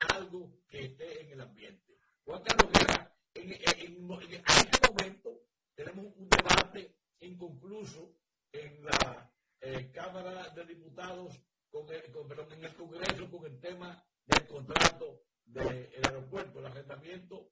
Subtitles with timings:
[0.00, 1.98] algo que esté en el ambiente.
[2.24, 5.42] Juan Carlos Guerra, en, en, este momento
[5.74, 8.14] tenemos un debate inconcluso
[8.52, 11.40] en la eh, Cámara de Diputados,
[11.70, 17.50] con perdón, en el Congreso con el tema del contrato del aeropuerto, el arrendamiento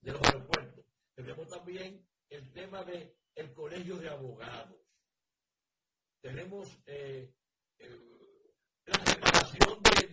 [0.00, 0.84] de los aeropuertos.
[1.14, 4.80] Tenemos también el tema del el colegio de abogados.
[6.20, 7.34] Tenemos eh,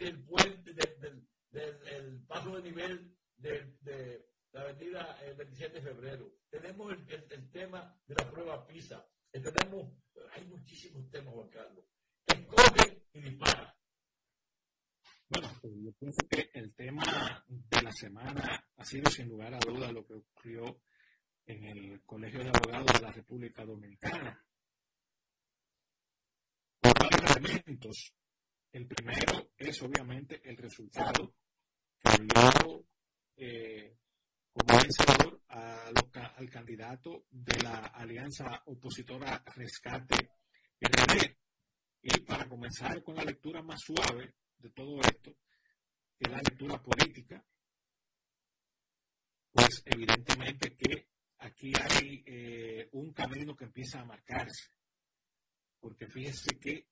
[0.07, 6.33] del puente, del, paso de nivel de, la avenida el 27 de febrero.
[6.49, 9.05] Tenemos el, tema de la prueba PISA.
[9.31, 9.91] Tenemos,
[10.31, 11.85] hay muchísimos temas, Juan Carlos.
[12.25, 13.75] Escoge y dispara.
[15.29, 17.03] Bueno, pues yo pienso que el tema
[17.47, 20.81] de la semana ha sido sin lugar a duda lo que ocurrió
[21.45, 24.41] en el Colegio de Abogados de la República Dominicana.
[26.79, 28.13] Por varios.
[28.71, 31.33] El primero es obviamente el resultado
[32.03, 32.85] que dio
[33.37, 33.97] eh,
[34.51, 40.29] como vencedor al candidato de la alianza opositora Rescate
[40.79, 41.35] RD.
[42.01, 45.35] Y para comenzar con la lectura más suave de todo esto,
[46.17, 47.43] que es la lectura política,
[49.51, 51.07] pues evidentemente que
[51.39, 54.69] aquí hay eh, un camino que empieza a marcarse.
[55.79, 56.87] Porque fíjese que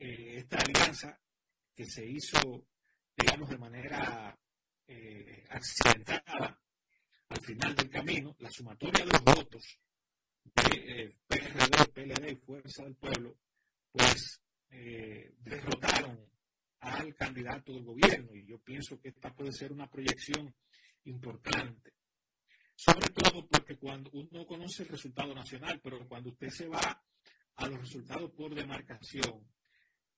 [0.00, 1.20] eh, esta alianza
[1.74, 2.66] que se hizo,
[3.16, 4.36] digamos, de manera
[4.86, 6.60] eh, accidentada
[7.28, 9.78] al final del camino, la sumatoria de los votos
[10.42, 13.38] de PRD, PLD y Fuerza del Pueblo,
[13.92, 16.28] pues derrotaron
[16.80, 18.34] al candidato del gobierno.
[18.34, 20.52] Y yo pienso que esta puede ser una proyección
[21.04, 21.92] importante
[22.80, 27.04] sobre todo porque cuando uno conoce el resultado nacional, pero cuando usted se va
[27.56, 29.46] a los resultados por demarcación,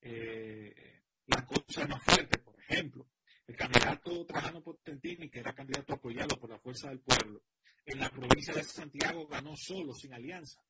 [0.03, 2.39] eh, la cosa es más fuerte.
[2.39, 3.09] Por ejemplo,
[3.47, 7.43] el candidato Trajano Potentini, que era candidato apoyado por la Fuerza del Pueblo,
[7.87, 10.61] en la provincia de Santiago ganó solo, sin alianza.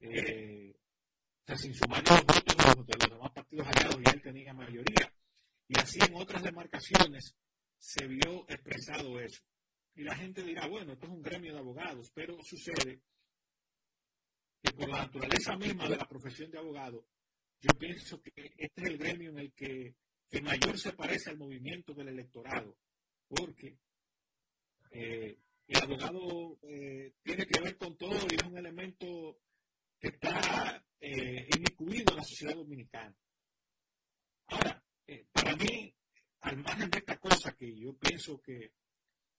[0.00, 4.54] Eh, o sea, sin sumar los votos de los, demás partidos aliados, y él tenía
[4.54, 5.12] mayoría.
[5.68, 7.34] Y así en otras demarcaciones
[7.78, 9.42] se vio expresado eso.
[9.94, 13.02] Y la gente dirá, bueno, esto es un gremio de abogados, pero sucede
[14.62, 17.06] que por la naturaleza misma de la profesión de abogado,
[17.62, 19.94] yo pienso que este es el gremio en el que,
[20.42, 22.76] mayor se parece al movimiento del electorado,
[23.28, 23.78] porque
[24.90, 29.38] eh, el abogado eh, tiene que ver con todo y es un elemento
[30.00, 33.14] que está eh, inmiscuido en la sociedad dominicana.
[34.46, 35.94] Ahora, eh, para mí,
[36.40, 38.72] al margen de esta cosa que yo pienso que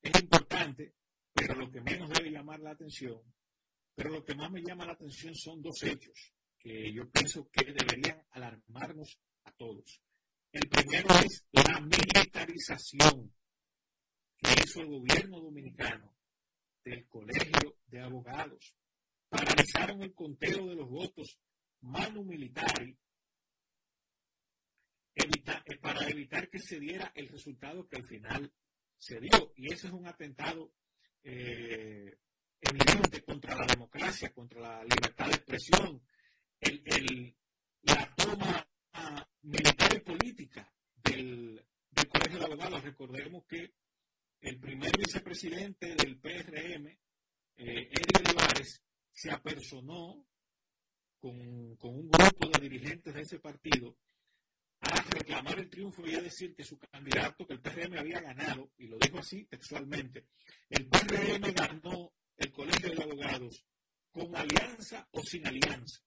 [0.01, 0.93] es importante,
[1.33, 3.21] pero lo que menos debe llamar la atención,
[3.93, 7.65] pero lo que más me llama la atención son dos hechos que yo pienso que
[7.65, 10.01] deberían alarmarnos a todos.
[10.51, 13.35] El primero es la militarización
[14.37, 16.15] que hizo el gobierno dominicano
[16.85, 18.75] del Colegio de Abogados.
[19.27, 21.37] Paralizaron el conteo de los votos
[21.81, 22.97] manu militari
[25.15, 28.53] eh, para evitar que se diera el resultado que al final
[28.97, 29.51] se dio.
[29.57, 30.71] Y ese es un atentado
[31.23, 32.17] eh,
[32.61, 36.01] evidente contra la democracia, contra la libertad de expresión,
[37.81, 38.67] la toma
[39.41, 41.65] militar y política del,
[42.09, 42.83] Colegio de Abogados.
[42.83, 43.73] Recordemos que
[44.41, 46.87] el primer vicepresidente del PRM,
[47.57, 48.81] eh, Olivares,
[49.11, 50.25] se apersonó
[51.19, 53.97] con, con un grupo de dirigentes de ese partido
[54.81, 58.71] a reclamar el triunfo y a decir que su candidato, que el PRM había ganado,
[58.77, 60.27] y lo dijo así textualmente,
[60.69, 63.65] el PRM ganó el Colegio de Abogados
[64.11, 66.01] con alianza o sin alianza.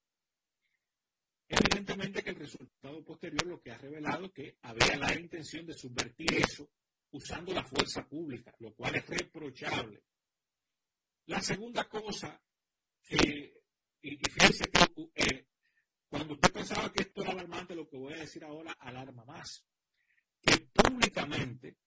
[1.49, 6.35] Evidentemente que el resultado posterior lo que ha revelado que había la intención de subvertir
[6.35, 6.69] eso
[7.13, 10.03] usando la fuerza pública, lo cual es reprochable.
[11.27, 12.41] La segunda cosa
[13.03, 13.63] que,
[14.03, 15.47] y, fíjense que eh,
[16.09, 19.65] cuando usted pensaba que esto era alarmante, lo que voy a decir ahora alarma más.
[20.41, 21.79] Que públicamente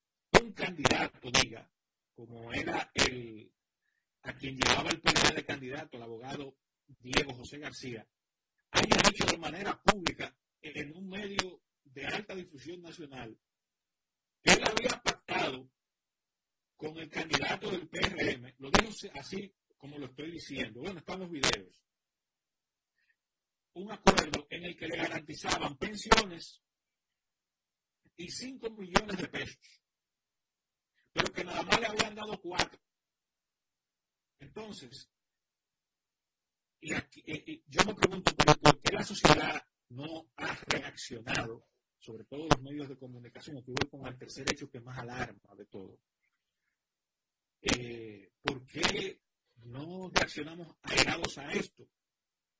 [0.41, 1.69] un candidato diga,
[2.13, 3.51] como era el
[4.23, 6.57] a quien llevaba el poder de candidato, el abogado
[6.87, 8.05] Diego José García,
[8.71, 13.37] haya dicho de manera pública en un medio de alta difusión nacional
[14.41, 15.69] que él había pactado
[16.77, 21.31] con el candidato del PRM, lo dijo así como lo estoy diciendo, bueno, están los
[21.31, 21.81] videos,
[23.73, 26.61] un acuerdo en el que le garantizaban pensiones
[28.17, 29.81] y 5 millones de pesos,
[31.13, 32.79] pero que nada más le habían dado cuatro.
[34.39, 35.09] Entonces,
[36.81, 37.23] y, aquí,
[37.67, 41.65] yo me pregunto por qué la sociedad no ha reaccionado
[41.99, 45.53] sobre todo los medios de comunicación, que voy con el tercer hecho que más alarma
[45.55, 45.99] de todo.
[47.61, 49.21] Eh, ¿Por qué
[49.65, 51.87] no reaccionamos airados a esto?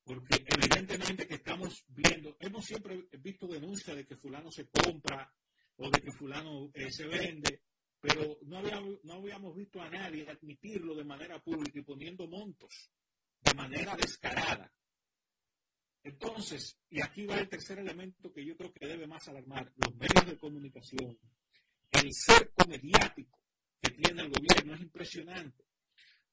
[0.04, 5.34] Porque evidentemente que estamos viendo, hemos siempre visto denuncias de que fulano se compra
[5.78, 7.62] o de que fulano eh, se vende,
[8.02, 8.62] pero no
[9.04, 12.92] no habíamos visto a nadie admitirlo de manera pública y poniendo montos
[13.42, 14.72] de manera descarada.
[16.04, 19.96] Entonces, y aquí va el tercer elemento que yo creo que debe más alarmar, los
[19.96, 21.20] medios de comunicación,
[21.92, 23.40] el cerco mediático
[23.82, 25.66] que tiene el gobierno es impresionante.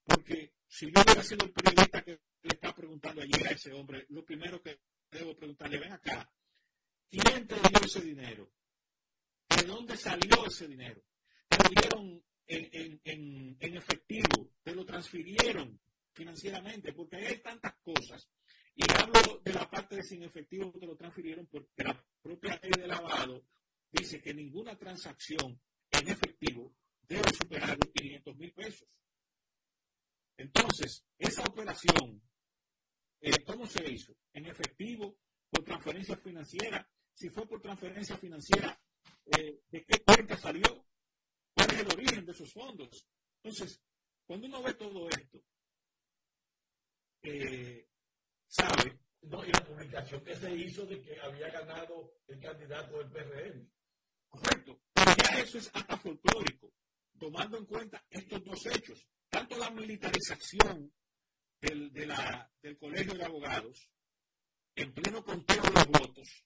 [0.04, 4.06] Porque si yo hubiera sido el periodista que le está preguntando ayer a ese hombre,
[4.10, 4.80] lo primero que
[5.10, 6.30] debo preguntarle, ven acá,
[7.10, 8.52] ¿quién te dio ese dinero?
[9.48, 11.02] ¿De dónde salió ese dinero?
[11.48, 14.52] ¿Te lo dieron en, en, en efectivo?
[14.62, 15.80] ¿Te lo transfirieron
[16.16, 16.92] financieramente?
[16.92, 18.28] Porque hay tantas cosas
[18.74, 22.72] y hablo de la parte de sin efectivo que lo transfirieron porque la propia ley
[22.76, 23.44] de lavado
[23.90, 25.60] dice que ninguna transacción
[25.90, 28.88] en efectivo debe superar los 500 mil pesos.
[30.36, 32.22] Entonces, esa operación,
[33.20, 34.14] eh, ¿cómo se hizo?
[34.32, 35.18] En efectivo,
[35.50, 36.86] por transferencia financiera.
[37.14, 38.78] Si fue por transferencia financiera,
[39.24, 40.86] eh, ¿de qué cuenta salió?
[41.54, 43.06] ¿Cuál es el origen de esos fondos?
[43.42, 43.80] Entonces,
[44.26, 45.42] cuando uno ve todo esto,
[47.26, 47.88] eh,
[48.46, 53.10] sabe, no, y la publicación que se hizo de que había ganado el candidato del
[53.10, 53.68] PRM.
[54.28, 56.72] Correcto, ya eso es hasta folclórico,
[57.18, 60.92] tomando en cuenta estos dos hechos, tanto la militarización
[61.60, 63.90] del, de la, del colegio de abogados,
[64.76, 66.44] en pleno conteo de los votos,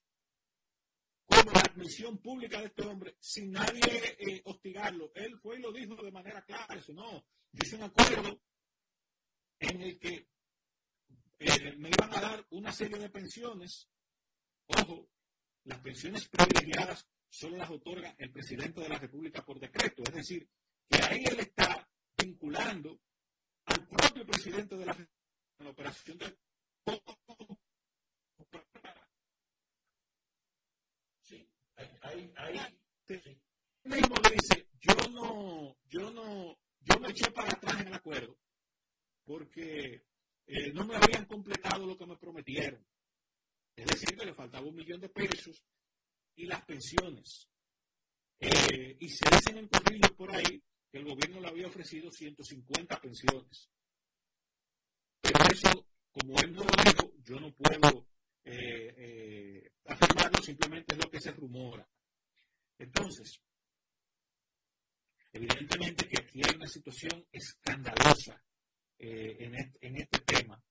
[1.25, 5.11] como la admisión pública de este hombre, sin nadie eh, hostigarlo.
[5.13, 8.41] Él fue y lo dijo de manera clara, eso no, dice un acuerdo
[9.59, 10.27] en el que
[11.41, 13.87] eh, me iban a dar una serie de pensiones.
[14.67, 15.09] Ojo,
[15.63, 20.03] las pensiones privilegiadas solo las otorga el presidente de la República por decreto.
[20.03, 20.47] Es decir,
[20.87, 22.99] que ahí él está vinculando
[23.65, 25.09] al propio presidente de la,
[25.59, 26.37] la operación de
[31.21, 31.49] Sí,
[32.01, 32.59] ahí, ahí,
[33.83, 38.37] mismo dice, yo no, yo no, yo me eché para atrás en el acuerdo
[39.31, 40.03] porque
[40.47, 42.85] eh, no me habían completado lo que me prometieron.
[43.75, 45.63] Es decir, que le faltaba un millón de pesos
[46.35, 47.47] y las pensiones.
[48.39, 50.61] Eh, y se dicen en corrillos por ahí
[50.91, 53.69] que el gobierno le había ofrecido 150 pensiones.
[55.21, 58.07] Pero eso, como él no lo dijo, yo no puedo
[58.43, 61.87] eh, afirmarlo, simplemente es lo que se rumora.
[62.77, 63.39] Entonces,
[65.31, 68.43] evidentemente que aquí hay una situación escandalosa
[69.03, 69.35] eh,
[69.81, 70.63] en, este, tema,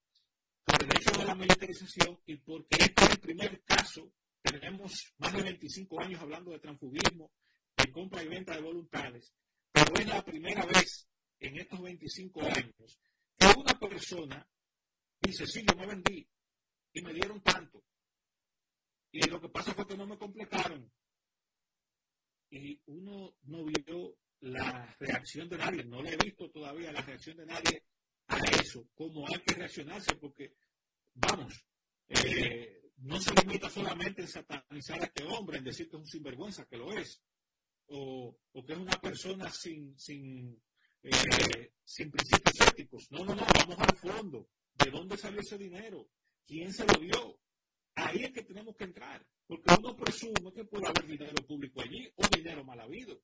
[0.65, 5.32] por el hecho de la militarización y porque este es el primer caso, tenemos más
[5.32, 7.32] de 25 años hablando de transfugismo,
[7.77, 9.35] de compra y venta de voluntades,
[9.73, 11.09] pero es la primera vez
[11.41, 13.00] en estos 25 años
[13.37, 14.49] que una persona
[15.21, 16.29] dice, sí, yo me vendí
[16.93, 17.82] y me dieron tanto.
[19.11, 20.88] Y lo que pasa fue que no me completaron.
[22.50, 27.37] Y uno no vio la reacción de nadie, no le he visto todavía la reacción
[27.37, 27.89] de nadie
[28.70, 30.55] eso, cómo hay que reaccionarse, porque,
[31.14, 31.67] vamos,
[32.08, 36.06] eh, no se limita solamente en satanizar a este hombre, en decir que es un
[36.06, 37.20] sinvergüenza, que lo es,
[37.88, 40.62] o, que es una persona sin, sin,
[41.03, 43.10] eh, sin principios éticos.
[43.10, 44.48] No, no, no, vamos al fondo.
[44.74, 46.08] ¿De dónde salió ese dinero?
[46.46, 47.41] ¿Quién se lo dio?
[47.96, 52.08] Ahí es que tenemos que entrar, porque uno presume que puede haber dinero público allí
[52.15, 53.20] o dinero mal habido.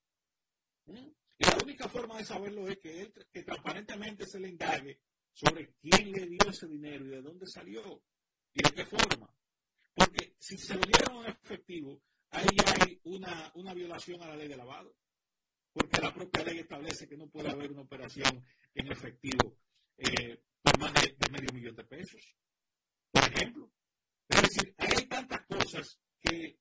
[0.87, 1.09] ¿Mm?
[1.39, 5.01] Y la única forma de saberlo es que, él, que transparentemente se le indague
[5.37, 8.03] sobre quién le dio ese dinero y de dónde salió
[8.55, 9.31] y de qué forma.
[9.95, 12.49] Porque si se lo dieron en efectivo, ahí
[12.81, 14.97] hay una, una violación a la ley de lavado.
[15.75, 18.43] Porque la propia ley establece que no puede haber una operación
[18.75, 19.59] en efectivo
[19.99, 22.35] eh, por más de, medio millón de pesos.
[23.11, 23.71] Por ejemplo.
[24.29, 26.59] Es decir, hay tantas cosas que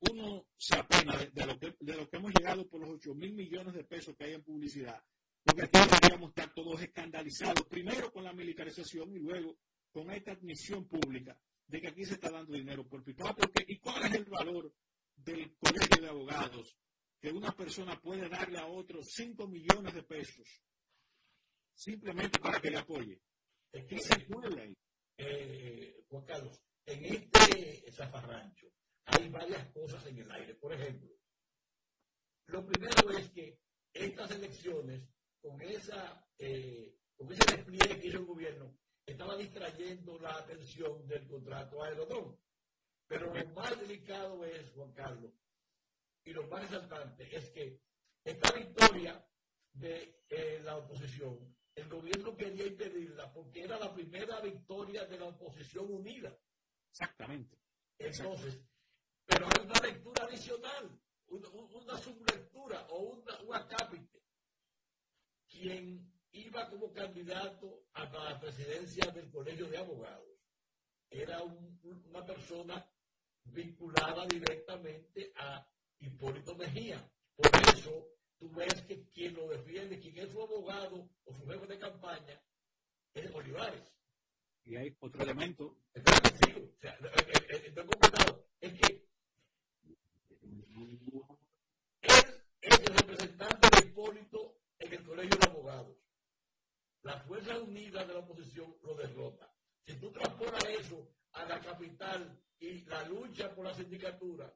[0.00, 3.32] uno se apena de, lo que, de lo que hemos llegado por los 8 mil
[3.32, 5.02] millones de pesos que hay en publicidad,
[5.46, 9.56] porque aquí deberíamos estar todos escandalizados, primero con la militarización y luego
[9.92, 11.38] con esta admisión pública
[11.68, 13.32] de que aquí se está dando dinero por pipa.
[13.32, 14.74] Porque, ¿Y cuál es el valor
[15.14, 16.76] del colegio de abogados
[17.20, 20.64] que una persona puede darle a otro 5 millones de pesos
[21.74, 23.20] simplemente para que le apoye?
[23.70, 24.74] Que se puede,
[25.16, 28.66] eh, Juan Carlos, en este zafarrancho,
[29.04, 30.56] hay varias cosas en el aire.
[30.56, 31.08] Por ejemplo,
[32.46, 33.60] lo primero es que
[33.92, 35.02] estas elecciones,
[35.46, 41.28] con, esa, eh, con ese despliegue que hizo el gobierno, estaba distrayendo la atención del
[41.28, 42.36] contrato Aerodón.
[43.06, 45.32] Pero lo más delicado es, Juan Carlos,
[46.24, 47.80] y lo más resaltante es que
[48.24, 49.24] esta victoria
[49.72, 55.26] de eh, la oposición, el gobierno quería impedirla porque era la primera victoria de la
[55.26, 56.36] oposición unida.
[56.90, 57.56] Exactamente.
[57.98, 58.60] Entonces,
[59.24, 64.15] pero hay una lectura adicional, una, sublectura o una, un acápite.
[65.58, 70.38] Quien iba como candidato a la presidencia del Colegio de Abogados
[71.08, 72.86] era una persona
[73.44, 75.66] vinculada directamente a
[75.98, 77.10] Hipólito Mejía.
[77.34, 78.06] Por eso
[78.38, 82.38] tú ves que quien lo defiende, quien es su abogado o su jefe de campaña,
[83.14, 83.94] es Olivares.
[84.64, 85.78] Y hay otro elemento.
[85.94, 86.02] es
[88.74, 89.06] que
[92.02, 92.10] él
[92.60, 94.55] es el representante de Hipólito
[94.86, 95.96] en el Colegio de Abogados.
[97.02, 99.52] La Fuerza Unida de la oposición lo derrota.
[99.84, 104.52] Si tú transportas eso a la capital y la lucha por la sindicatura,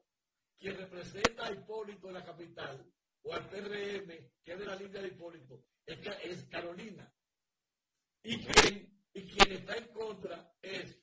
[0.57, 2.85] quien representa a Hipólito en la capital,
[3.23, 4.07] o al PRM,
[4.43, 7.13] que es de la línea de Hipólito, es, Carolina.
[8.23, 10.99] Y quien, y quien está en contra es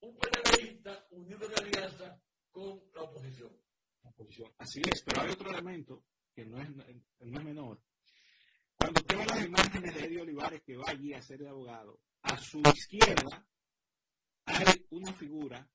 [0.00, 3.52] un PRMista unido en alianza con la oposición.
[4.58, 7.80] Así es, pero hay otro elemento que no es, no es menor.
[8.78, 12.60] Cuando tengo las imágenes de Eddie Olivares que va allí a ser abogado, a su
[12.74, 13.46] izquierda
[14.44, 15.68] hay una figura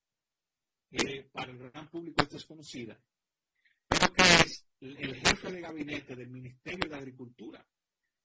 [0.89, 2.99] que para el gran público es desconocida,
[3.87, 7.65] pero que es el jefe de gabinete del Ministerio de Agricultura,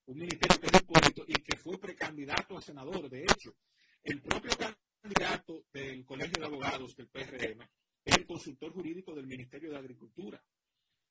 [0.06, 3.56] un ministerio que es Hipólito y que fue precandidato a senador, de hecho.
[4.02, 7.62] El propio candidato del Colegio de Abogados del PRM
[8.04, 10.42] es el consultor jurídico del Ministerio de Agricultura.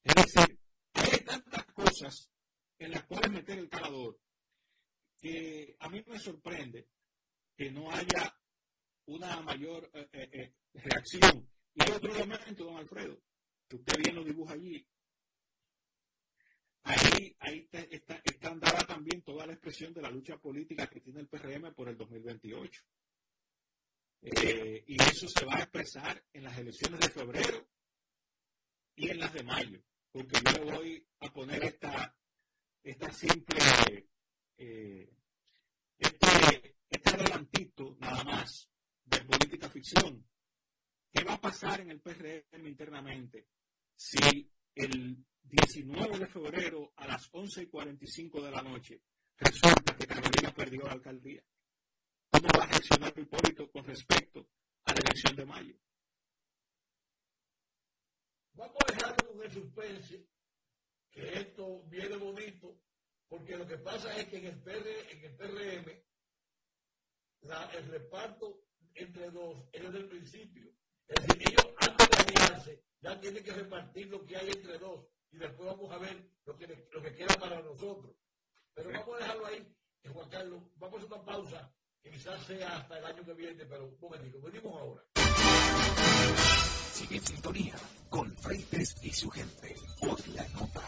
[0.02, 0.58] Es decir,
[0.94, 2.30] hay tantas cosas
[2.80, 4.20] en las cuales meter el calador
[5.18, 6.88] que a mí me sorprende
[7.56, 8.38] que no haya
[9.06, 11.50] una mayor eh, eh, eh, reacción.
[11.74, 13.22] Y otro elemento, don Alfredo,
[13.68, 14.86] que usted bien lo dibuja allí.
[16.84, 21.28] Ahí, ahí está, está, también toda la expresión de la lucha política que tiene el
[21.28, 22.84] PRM por el 2028.
[24.22, 27.68] y eso se va a expresar en las elecciones de febrero
[28.96, 32.16] y en las de mayo, porque yo le voy a poner esta,
[32.86, 33.58] esta simple,
[35.98, 38.70] este, este adelantito nada más
[39.04, 40.24] de política ficción.
[41.12, 43.48] ¿Qué va a pasar en el PRM internamente
[43.96, 49.02] si el 19 de febrero a las 11 y 45 de la noche
[49.38, 51.44] resulta que Carolina perdió la alcaldía?
[52.30, 54.48] ¿Cómo va a reaccionar Hipólito con respecto
[54.84, 55.76] a la elección de mayo?
[58.54, 60.28] Vamos a dejarlo el suspense,
[61.16, 62.78] que esto viene bonito,
[63.30, 66.06] porque lo que pasa es que en el, en el PRM
[67.78, 70.72] el reparto entre dos es desde el principio.
[71.08, 75.08] Es decir, ellos antes de aliarse ya tienen que repartir lo que hay entre dos
[75.32, 78.16] y después vamos a ver lo que, lo que queda para nosotros.
[78.74, 82.78] Pero vamos a dejarlo ahí, eh, Juan Carlos, vamos a una pausa, que quizás sea
[82.78, 86.45] hasta el año que viene, pero un momentito, venimos ahora.
[86.96, 87.76] Sigue en sintonía
[88.10, 90.82] con Freites y su gente por la nota.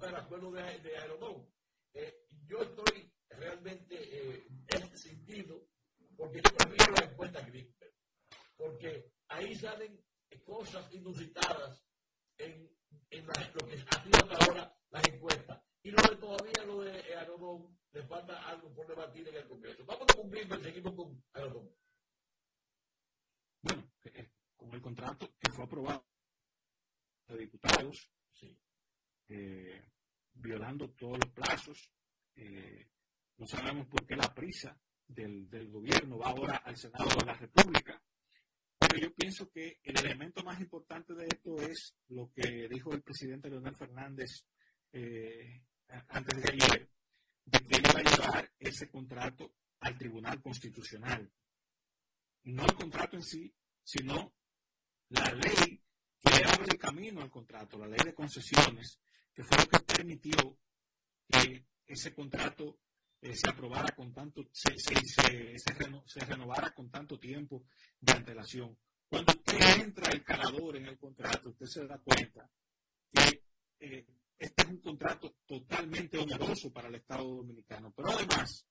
[0.00, 1.46] está acuerdo de, de Aerodón.
[1.92, 4.46] Eh, yo estoy realmente eh,
[4.94, 5.68] sentido
[6.16, 7.94] porque yo prefiero la encuesta Greenberg,
[8.56, 10.02] porque ahí salen
[10.44, 11.79] cosas inusitadas
[43.20, 44.46] presidente Leonel Fernández
[44.92, 45.62] eh,
[46.08, 46.90] antes de ayer,
[47.44, 51.30] de que va a llevar ese contrato al Tribunal Constitucional.
[52.44, 54.32] No el contrato en sí, sino
[55.10, 55.84] la ley
[56.18, 58.98] que abre el camino al contrato, la ley de concesiones,
[59.34, 60.58] que fue lo que permitió
[61.28, 62.80] que ese contrato
[63.20, 67.66] eh, se aprobara con tanto, se, se, renovara con tanto tiempo
[68.00, 68.78] de antelación.
[69.10, 72.50] Cuando usted entra el calador en el contrato, usted se da cuenta
[73.80, 74.06] eh,
[74.38, 77.92] este es un contrato totalmente oneroso para el Estado dominicano.
[77.94, 78.66] Pero además,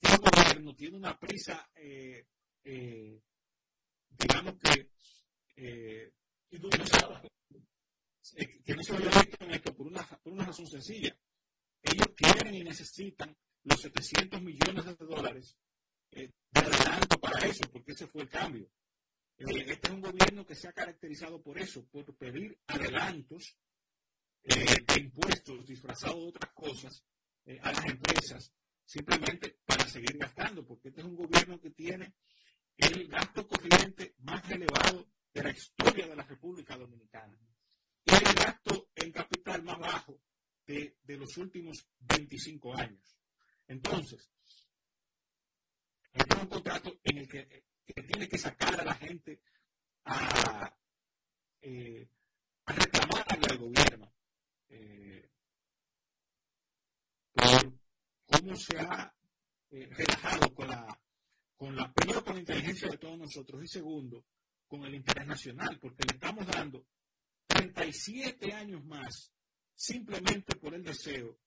[0.00, 2.26] el gobierno tiene una prisa, eh,
[4.10, 4.90] digamos que,
[8.64, 11.16] que no se vaya en esto por una, por una razón sencilla.
[11.82, 15.56] Ellos quieren y necesitan los 700 millones de dólares
[16.12, 18.70] eh, de adelanto para eso, porque ese fue el cambio.
[19.38, 23.56] Eh, este es un gobierno que se ha caracterizado por eso, por pedir adelantos
[24.46, 27.04] eh, de impuestos disfrazados de otras cosas
[27.62, 28.52] a las empresas,
[28.84, 32.14] simplemente para seguir gastando, porque este es un gobierno que tiene
[32.76, 37.38] el gasto corriente más elevado de la historia de la República Dominicana
[38.04, 40.20] y el gasto en capital más bajo
[40.66, 43.16] de, de los últimos 25 años.
[43.68, 44.30] Entonces,
[46.12, 49.40] este es un contrato en el que, tiene que sacar a la gente
[50.04, 50.76] a,
[51.60, 52.08] eh,
[52.64, 54.15] a reclamarle al gobierno
[54.68, 55.30] eh,
[58.26, 59.14] cómo se ha
[59.70, 61.00] eh, relajado con la,
[61.56, 64.24] con la, primero con la inteligencia de todos nosotros y segundo,
[64.66, 66.86] con el interés nacional, porque le estamos dando
[67.46, 69.32] 37 años más
[69.74, 71.38] simplemente por el deseo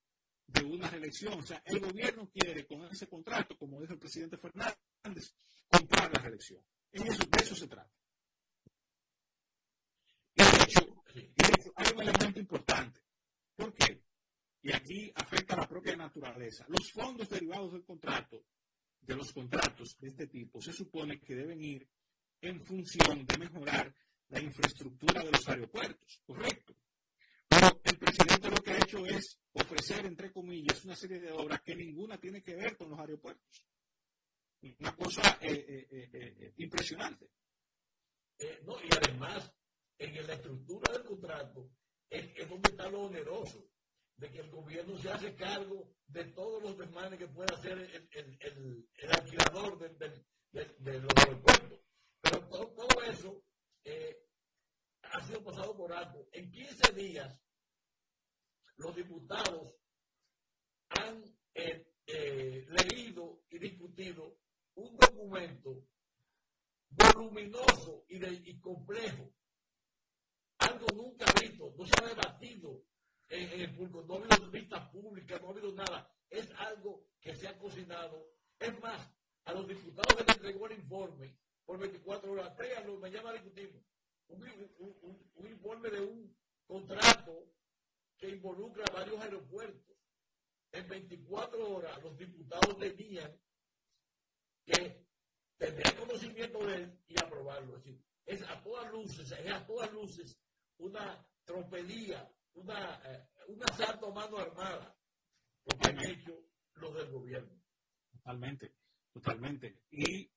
[0.47, 1.33] de una reelección.
[1.39, 5.35] O sea, el gobierno quiere con ese contrato, como dijo el presidente Fernández,
[5.67, 6.63] comprar la reelección.
[6.91, 7.91] En eso, de eso se trata.
[10.35, 13.01] Y de hecho, hay un elemento importante.
[13.59, 14.01] ¿Por qué?
[14.61, 16.65] Y aquí afecta la propia naturaleza.
[16.69, 18.45] Los fondos derivados del contrato,
[19.01, 21.85] de los contratos de este tipo, se supone que deben ir
[22.39, 23.93] en función de mejorar
[24.29, 26.73] la infraestructura de los aeropuertos, ¿correcto?
[27.49, 31.61] Pero el presidente lo que ha hecho es ofrecer, entre comillas, una serie de obras
[31.61, 33.65] que ninguna tiene que ver con los aeropuertos.
[34.79, 37.29] Una cosa eh, eh, eh, impresionante.
[38.63, 39.51] no, y además,
[39.97, 41.69] en la estructura del contrato
[42.09, 43.65] es, donde está lo oneroso,
[44.17, 47.77] de que el gobierno se hace cargo de todos los desmanes que pueda hacer
[48.11, 51.79] el, alquilador de, los aeropuertos.
[52.21, 53.43] Pero todo, eso
[55.03, 56.27] ha sido pasado por alto.
[56.31, 57.39] En 15 días
[58.77, 59.75] los diputados
[60.89, 64.37] han eh, eh, leído y discutido
[64.75, 65.85] un documento
[66.89, 69.33] voluminoso y, complejo,
[70.69, 72.83] algo nunca visto, no se ha debatido
[73.27, 77.35] en, el público, no ha habido vistas públicas, no ha habido nada, es algo que
[77.35, 78.31] se ha cocinado.
[78.59, 79.09] Es más,
[79.45, 83.83] a los diputados que les entregó el informe por 24 horas, tréanlo, mañana discutimos.
[84.27, 87.51] un informe de un contrato
[88.17, 89.97] que involucra varios aeropuertos.
[90.71, 93.39] En 24 horas los diputados tenían
[94.65, 95.07] que
[95.57, 97.77] tener conocimiento de él y aprobarlo.
[97.77, 97.85] Es
[98.29, 100.37] es a todas luces, es a todas luces
[100.79, 104.97] una tropelía, una, eh, un mano armada,
[105.65, 106.43] lo que han hecho
[106.75, 107.61] los del gobierno.
[108.11, 108.75] Totalmente,
[109.11, 109.81] totalmente.
[109.91, 110.31] Y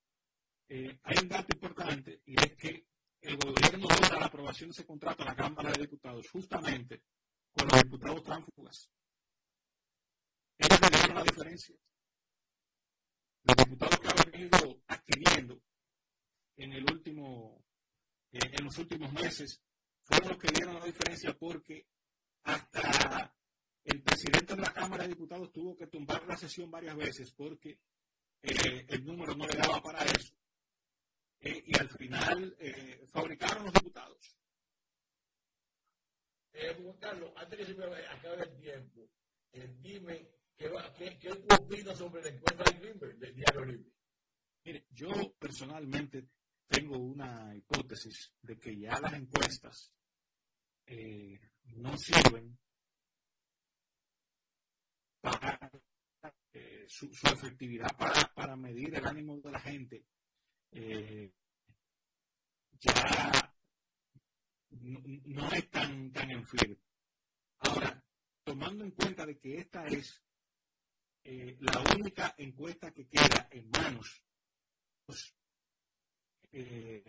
[0.69, 2.87] eh, hay un dato importante y es que
[3.21, 7.05] el gobierno da la aprobación de ese contrato a la Cámara de Diputados justamente
[7.53, 8.91] con los diputados tránsfugas.
[10.59, 11.77] Ellos dieron la diferencia.
[13.45, 15.63] Los diputados que han venido adquiriendo
[16.57, 19.61] en, en los últimos meses
[20.03, 21.87] fueron los que dieron la diferencia porque
[22.45, 23.35] hasta
[23.85, 27.79] el presidente de la Cámara de Diputados tuvo que tumbar la sesión varias veces porque
[28.43, 30.35] eh, el número no le daba para eso.
[31.41, 34.37] Eh, y al final eh, fabricaron los diputados.
[36.53, 39.09] Eh, Juan Carlos, antes que se me acabe el tiempo,
[39.53, 43.93] eh, dime qué, qué, qué opinas sobre la encuesta de Greenberg, del Diario Libre.
[44.65, 46.29] Mire, yo personalmente
[46.69, 49.93] tengo una hipótesis de que ya las encuestas
[50.87, 51.39] eh,
[51.77, 52.59] no sirven
[55.21, 55.71] para
[56.53, 60.05] eh, su, efectividad para, para, medir el ánimo de la gente.
[60.73, 61.33] Eh,
[62.81, 63.55] ya
[64.71, 66.45] no, es tan, tan en
[67.59, 68.05] Ahora,
[68.43, 70.21] tomando en cuenta de que esta es
[71.25, 74.25] la única encuesta que queda en manos
[75.07, 75.35] pues,
[76.53, 77.03] eh,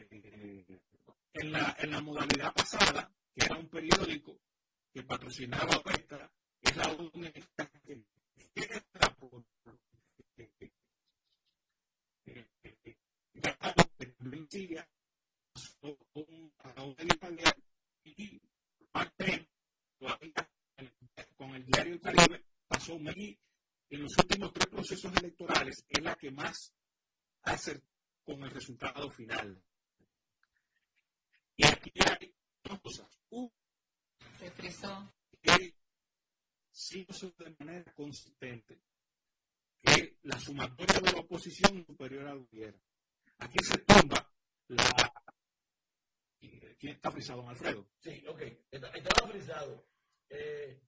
[1.34, 4.39] en, la, en la modalidad pasada, que era un periódico
[4.93, 8.06] que patrocinaba Cuesta, es la única que
[8.53, 8.82] queda
[9.19, 9.43] por,
[16.75, 16.95] a un
[18.03, 18.41] y
[18.91, 19.49] parte
[21.36, 22.97] con el diario El Caribe pasó
[25.17, 26.73] electorales es la que más
[27.43, 27.82] hace
[28.23, 29.62] con el resultado final.
[31.55, 32.33] Y aquí hay
[32.63, 33.19] dos cosas.
[33.29, 33.51] Uno,
[35.41, 35.75] que
[36.71, 37.05] sí
[37.38, 38.81] de manera consistente
[39.81, 42.81] que la sumatoria de la oposición es superior al gobierno.
[43.39, 44.31] Aquí se tumba
[44.67, 45.13] la...
[46.79, 47.89] ¿Quién está frisado, don Alfredo?
[47.99, 48.41] Sí, ok.
[48.71, 49.88] Estaba frisado.
[50.29, 50.81] Eh,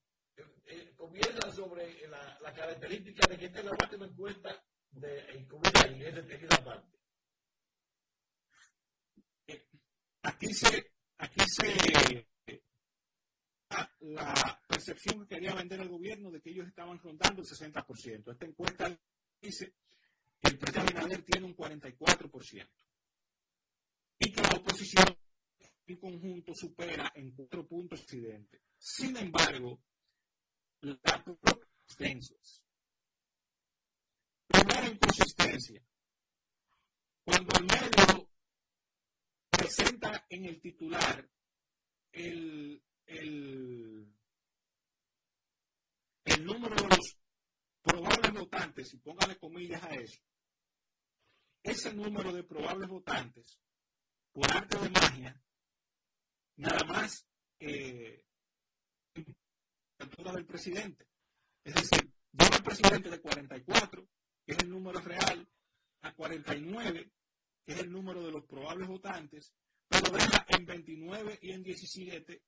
[0.66, 5.86] eh, comienza sobre la, la, característica de que esta es la última encuesta de comienza
[5.86, 6.95] en, esa parte.
[10.26, 12.26] Aquí se, aquí se
[14.00, 18.32] la percepción que quería vender el gobierno de que ellos estaban rondando el 60%.
[18.32, 19.00] Esta encuesta
[19.40, 19.74] dice
[20.40, 22.68] que el presidente Abinader tiene un 44%
[24.18, 25.16] y que la oposición
[25.86, 28.62] en conjunto supera en cuatro puntos presidente.
[28.76, 29.80] Sin embargo,
[30.80, 32.64] la inconsistencias.
[34.48, 35.82] Primera inconsistencia.
[37.24, 38.25] Cuando el medio
[39.56, 41.28] presenta en el titular
[42.12, 44.14] el, el,
[46.24, 47.16] el número de los
[47.82, 50.20] probables votantes, y póngale comillas a eso,
[51.62, 53.58] ese número de probables votantes,
[54.32, 55.42] por arte de magia,
[56.56, 57.26] nada más
[57.60, 58.26] eh,
[60.32, 61.06] del presidente.
[61.64, 64.08] Es decir, lleva el presidente de 44,
[64.44, 65.48] que es el número real,
[66.02, 67.10] a 49,
[67.66, 69.52] que es el número de los probables votantes,
[69.88, 72.42] pero deja en 29 y en 17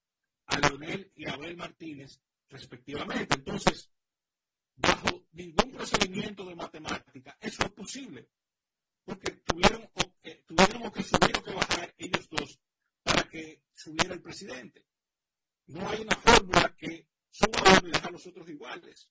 [0.47, 3.35] a Leonel y Abel Martínez, respectivamente.
[3.35, 3.91] Entonces,
[4.77, 8.29] bajo ningún procedimiento de matemática, eso es posible,
[9.05, 9.91] porque tuvieron,
[10.23, 12.61] que, tuvieron que subir o que bajar ellos dos
[13.03, 14.87] para que subiera el presidente.
[15.67, 19.11] No hay una fórmula que suba y deja a los otros iguales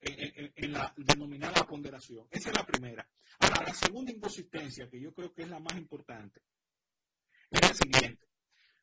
[0.00, 2.26] en, la denominada ponderación.
[2.30, 3.08] Esa es la primera.
[3.40, 6.42] Ahora, la segunda inconsistencia, que yo creo que es la más importante,
[7.50, 8.26] es la siguiente.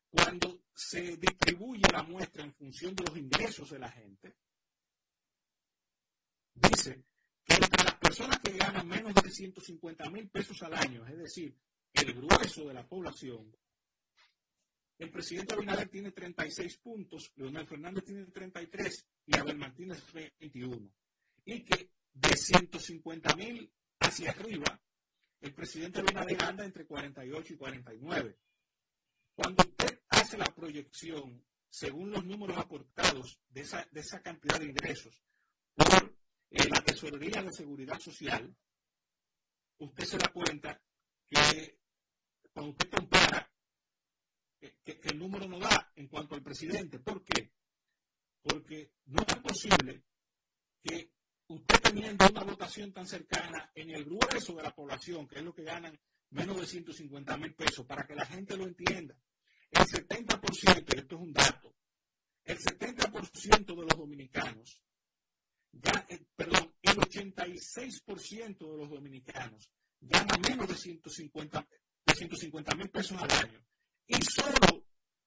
[0.09, 4.35] Cuando se distribuye la muestra en función de los ingresos de la gente,
[6.53, 7.05] dice
[7.43, 11.57] que entre las personas que ganan menos de 150 mil pesos al año, es decir,
[11.93, 13.55] el grueso de la población,
[14.99, 20.91] el presidente Abinader tiene 36 puntos, Leonel Fernández tiene 33 y Abel Martínez 21.
[21.45, 24.81] Y que de 150 mil hacia arriba,
[25.41, 28.37] el presidente Abinader anda entre 48 y 49.
[29.35, 34.67] Cuando usted hace la proyección, según los números aportados de esa, de esa cantidad de
[34.67, 35.23] ingresos
[35.75, 36.15] por
[36.51, 38.55] eh, la Tesorería de Seguridad Social,
[39.79, 40.81] usted se da cuenta
[41.27, 41.79] que
[42.53, 43.51] cuando usted compara
[44.83, 46.99] que, el número no da en cuanto al presidente.
[46.99, 47.51] ¿Por qué?
[48.41, 50.03] Porque no es posible
[50.81, 51.11] que
[51.53, 55.53] usted teniendo una votación tan cercana en el grueso de la población, que es lo
[55.53, 55.99] que ganan
[56.31, 59.15] menos de 150 mil pesos, para que la gente lo entienda,
[59.71, 61.75] el 70%, y esto es un dato,
[62.43, 64.81] el 70% de los dominicanos,
[65.71, 73.31] ya, eh, perdón, el 86% de los dominicanos ganan menos de 150 mil pesos al
[73.31, 73.65] año
[74.05, 74.85] y solo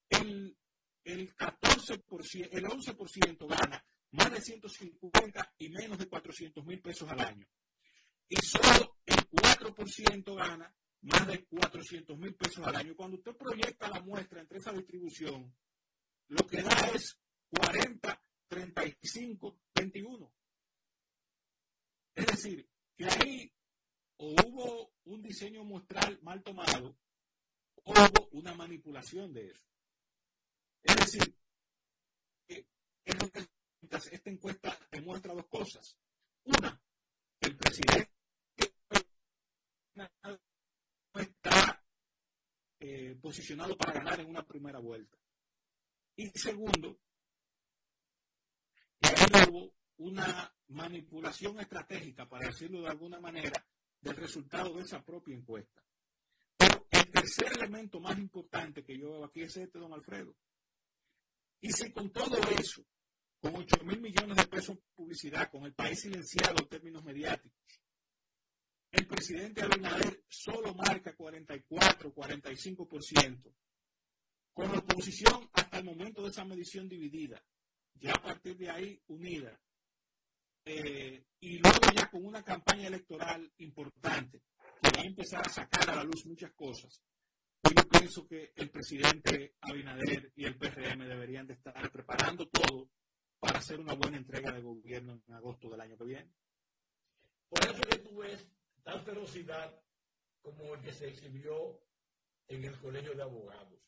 [0.09, 0.57] el,
[1.05, 3.85] el 14%, el 11% gana
[4.17, 7.47] más de 150 y menos de 400 mil pesos al año.
[8.29, 12.97] Y solo el 4% gana más de 400 mil pesos al año.
[12.97, 15.55] Cuando usted proyecta la muestra entre esa distribución,
[16.29, 17.19] lo que da es
[17.51, 20.33] 40, 35, 21.
[22.15, 23.53] Es decir, que ahí
[24.17, 26.97] o hubo un diseño muestral mal tomado
[27.85, 29.63] hubo una manipulación de eso.
[30.83, 31.37] Es decir,
[33.91, 35.97] esta encuesta demuestra dos cosas.
[36.45, 36.81] Una,
[37.41, 38.13] el presidente
[39.95, 41.83] no está
[42.81, 45.19] eh, posicionado para ganar en una primera vuelta.
[46.17, 46.99] Y segundo,
[49.01, 53.65] que hubo una manipulación estratégica, para decirlo de alguna manera,
[54.01, 55.87] del resultado de esa propia encuesta
[57.17, 60.35] tercer elemento más importante que yo veo aquí es este, don Alfredo.
[61.61, 62.85] Y si con todo eso,
[63.47, 67.53] con 8 mil millones de pesos en publicidad, con el país silenciado en términos mediáticos,
[68.91, 73.55] el presidente Abinader solo marca 44, 45%,
[74.53, 77.41] con la oposición hasta el momento de esa medición dividida,
[77.95, 79.61] ya a partir de ahí unida,
[80.65, 84.43] eh, y luego ya con una campaña electoral importante
[84.83, 87.01] que va a empezar a sacar a la luz muchas cosas,
[87.63, 92.89] yo pienso que el presidente Abinader y el PRM deberían de estar preparando todo
[93.39, 96.33] para hacer una buena entrega de gobierno en agosto del año que viene.
[97.49, 98.47] Por eso que tú ves
[98.83, 99.81] tal ferocidad
[100.43, 101.81] como el que se exhibió
[102.49, 103.81] en el Colegio de Abogados.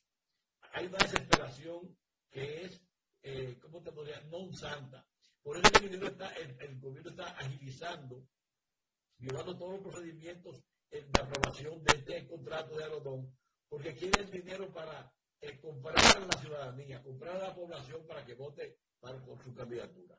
[0.73, 1.97] Hay una desesperación
[2.31, 2.83] que es,
[3.23, 4.21] eh, ¿cómo te podría?
[4.29, 5.07] Non santa.
[5.43, 8.29] Por eso el gobierno está, el, gobierno está agilizando,
[9.19, 13.35] llevando todos los procedimientos de aprobación de este contrato de Alodón,
[13.69, 18.25] porque quiere el dinero para eh, comprar a la ciudadanía, comprar a la población para
[18.25, 20.19] que vote para, por su candidatura.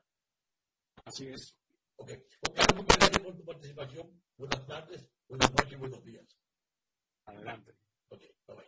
[1.04, 1.56] Así es.
[1.96, 2.12] Ok.
[2.54, 4.22] Carlos, muchas gracias por tu participación.
[4.36, 6.38] Buenas tardes, buenas noches y buenos días.
[7.26, 7.74] Adelante.
[8.08, 8.66] Ok, bye bye.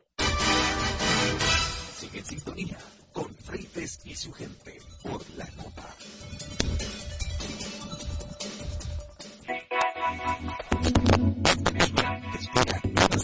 [1.96, 2.78] Sigue en sintonía
[3.12, 5.96] con Freites y su gente por la nota.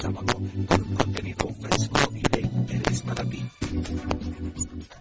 [0.01, 0.33] Sábado
[0.69, 3.45] con contenido fresco y de interés para ti.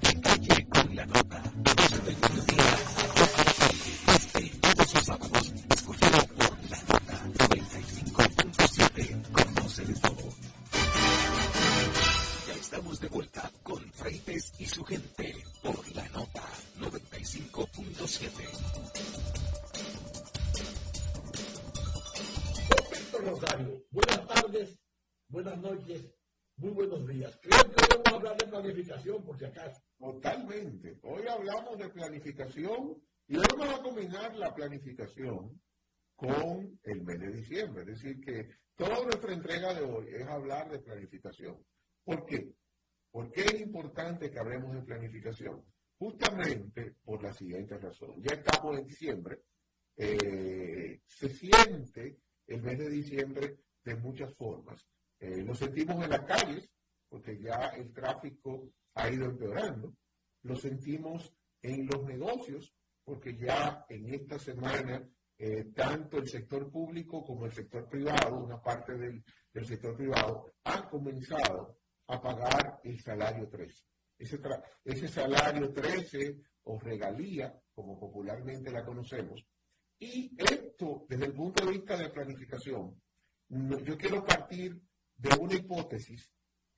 [0.02, 1.44] De calle con la nota.
[1.56, 2.78] 12 del mediodía
[4.16, 5.54] Este todos los sábados.
[5.76, 9.32] Escúchalo por la nota 95.7.
[9.32, 10.30] Conoce de todo.
[12.48, 15.07] Ya estamos de vuelta con Freites y su gente
[32.48, 35.62] planificación y hoy vamos a combinar la planificación
[36.16, 37.82] con el mes de diciembre.
[37.84, 41.58] Es decir, que toda nuestra entrega de hoy es hablar de planificación.
[42.04, 42.54] ¿Por qué?
[43.12, 45.64] ¿Por qué es importante que hablemos de planificación?
[45.98, 48.22] Justamente por la siguiente razón.
[48.22, 49.42] Ya estamos en diciembre.
[49.98, 54.86] Eh, se siente el mes de diciembre de muchas formas.
[55.20, 56.70] Eh, lo sentimos en las calles,
[57.10, 59.96] porque ya el tráfico ha ido empeorando.
[60.44, 65.08] Lo sentimos en los negocios, porque ya en esta semana
[65.40, 69.24] eh, tanto el sector público como el sector privado, una parte del,
[69.66, 73.84] sector privado, han comenzado a pagar el salario 13.
[74.18, 74.40] Ese,
[74.84, 79.46] ese salario 13 o regalía, como popularmente la conocemos,
[80.00, 83.00] y esto, desde el punto de vista de planificación,
[83.50, 84.82] yo quiero partir
[85.16, 86.32] de una hipótesis,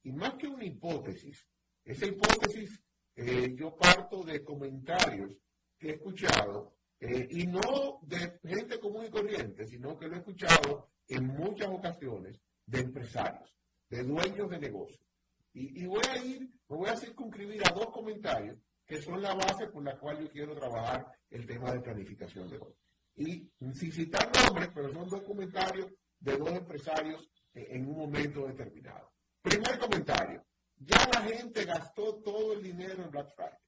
[0.03, 1.47] y más que una hipótesis,
[1.83, 2.81] esa hipótesis
[3.21, 5.35] eh, yo parto de comentarios
[5.77, 10.19] que he escuchado, eh, y no de gente común y corriente, sino que lo he
[10.19, 13.53] escuchado en muchas ocasiones de empresarios,
[13.89, 15.05] de dueños de negocios.
[15.53, 19.33] Y, y voy a ir, me voy a circunscribir a dos comentarios que son la
[19.33, 22.73] base por la cual yo quiero trabajar el tema de planificación de hoy.
[23.15, 29.11] Y sin citar nombres, pero son dos comentarios de dos empresarios en un momento determinado.
[29.41, 30.43] Primer comentario,
[30.79, 33.59] ya la gente gastó todo el dinero en Black Friday.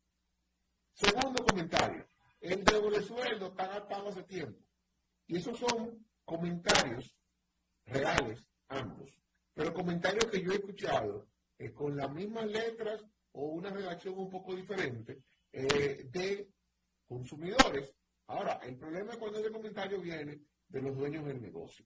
[0.93, 2.05] Segundo comentario,
[2.39, 4.59] el doble sueldo está gastado hace tiempo.
[5.27, 7.15] Y esos son comentarios
[7.85, 9.11] reales, ambos.
[9.53, 11.27] Pero comentarios que yo he escuchado
[11.75, 15.21] con las mismas letras o una redacción un poco diferente
[15.51, 16.49] eh, de
[17.07, 17.93] consumidores
[18.31, 21.85] Ahora, el problema es cuando ese comentario viene de los dueños del negocio.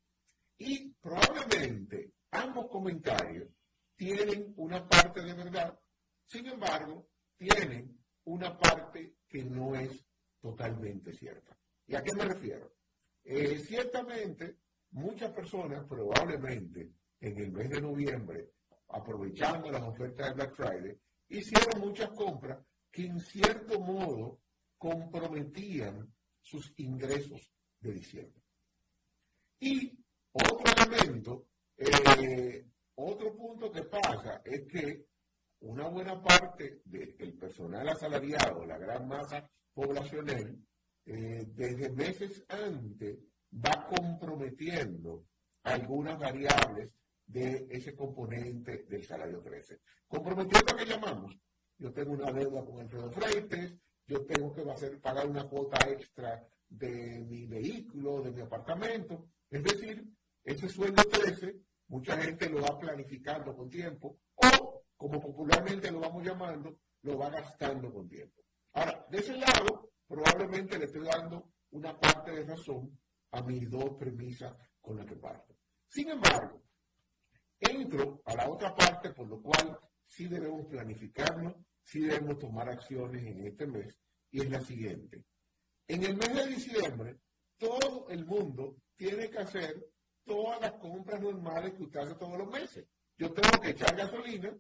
[0.59, 3.49] Y probablemente ambos comentarios
[3.95, 5.79] tienen una parte de verdad,
[6.25, 10.05] sin embargo, tienen una parte que no es
[10.39, 11.57] totalmente cierta.
[11.87, 12.75] ¿Y a qué me refiero?
[13.23, 14.57] Eh, ciertamente,
[14.91, 18.51] muchas personas probablemente en el mes de noviembre,
[18.89, 24.41] aprovechando las ofertas de Black Friday, hicieron muchas compras que en cierto modo
[24.77, 28.43] comprometían sus ingresos de diciembre.
[29.59, 29.97] Y
[30.31, 35.05] otro elemento, eh, otro punto que pasa es que
[35.61, 40.57] una buena parte del personal asalariado, la gran masa poblacional,
[41.05, 43.19] eh, desde meses antes
[43.53, 45.25] va comprometiendo
[45.63, 46.91] algunas variables
[47.25, 49.79] de ese componente del salario 13.
[50.07, 51.37] Comprometiendo que llamamos,
[51.77, 53.75] yo tengo una deuda con Alfredo Freites,
[54.07, 59.29] yo tengo que hacer, pagar una cuota extra de mi vehículo, de mi apartamento.
[59.49, 60.05] Es decir,
[60.43, 61.55] ese sueldo 13,
[61.87, 67.29] mucha gente lo va planificando con tiempo o, como popularmente lo vamos llamando, lo va
[67.29, 68.41] gastando con tiempo.
[68.73, 72.97] Ahora, de ese lado, probablemente le estoy dando una parte de razón
[73.31, 75.55] a mis dos premisas con las que parto.
[75.87, 76.63] Sin embargo,
[77.59, 83.23] entro a la otra parte por lo cual sí debemos planificarnos, sí debemos tomar acciones
[83.23, 83.97] en este mes,
[84.31, 85.23] y es la siguiente.
[85.87, 87.19] En el mes de diciembre,
[87.57, 89.87] todo el mundo tiene que hacer
[90.25, 92.87] todas las compras normales que usted hace todos los meses.
[93.17, 94.55] Yo tengo que echar gasolina,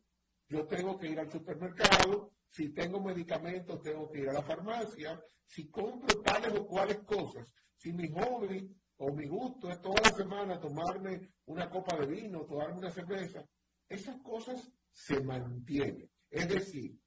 [0.47, 5.21] yo tengo que ir al supermercado, si tengo medicamentos tengo que ir a la farmacia,
[5.45, 10.15] si compro tales o cuales cosas, si mi hobby o mi gusto es toda la
[10.15, 13.45] semana tomarme una copa de vino, tomarme una cerveza,
[13.89, 16.09] esas cosas se mantienen.
[16.29, 16.97] Es decir,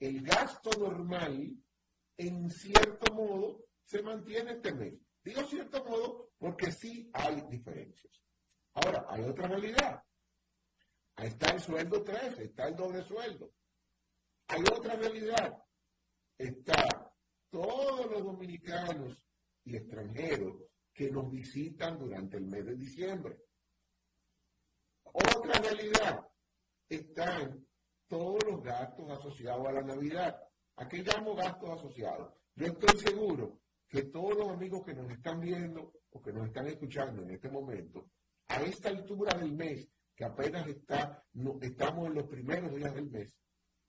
[0.00, 1.56] el gasto normal,
[2.16, 4.94] en cierto modo, se mantiene este mes.
[5.26, 8.22] Digo cierto modo porque sí hay diferencias.
[8.74, 10.00] Ahora, hay otra realidad.
[11.16, 13.52] Ahí está el sueldo 3, está el doble sueldo.
[14.46, 15.60] Hay otra realidad.
[16.38, 17.12] Está
[17.50, 19.20] todos los dominicanos
[19.64, 20.62] y extranjeros
[20.94, 23.36] que nos visitan durante el mes de diciembre.
[25.02, 26.24] Otra realidad.
[26.88, 27.66] Están
[28.06, 30.40] todos los gastos asociados a la Navidad.
[30.76, 32.32] ¿A qué llamo gastos asociados?
[32.54, 36.66] Yo estoy seguro que todos los amigos que nos están viendo o que nos están
[36.66, 38.10] escuchando en este momento,
[38.48, 41.24] a esta altura del mes, que apenas está,
[41.60, 43.36] estamos en los primeros días del mes,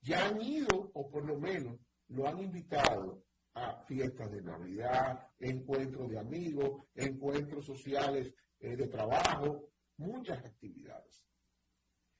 [0.00, 6.08] ya han ido o por lo menos lo han invitado a fiestas de Navidad, encuentros
[6.08, 11.24] de amigos, encuentros sociales eh, de trabajo, muchas actividades.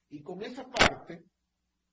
[0.09, 1.25] Y con esa parte,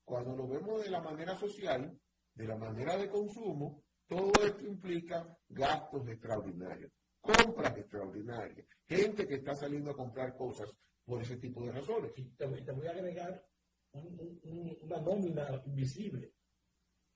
[0.04, 1.98] cuando lo vemos de la manera social,
[2.34, 9.54] de la manera de consumo, todo esto implica gastos extraordinarios, compras extraordinarias, gente que está
[9.54, 10.72] saliendo a comprar cosas
[11.04, 12.12] por ese tipo de razones.
[12.16, 13.44] Y te, voy a agregar
[13.92, 16.34] una nómina invisible,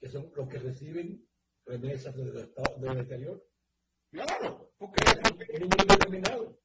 [0.01, 1.29] que son los que reciben
[1.67, 3.47] remesas del, del exterior.
[4.11, 5.05] Claro, porque
[5.49, 6.61] es un determinado.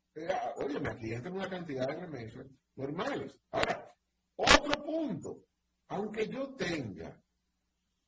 [0.57, 3.37] Oye, aquí entra una cantidad de remesas normales.
[3.51, 3.93] Ahora,
[4.37, 5.45] otro punto,
[5.89, 7.21] aunque yo tenga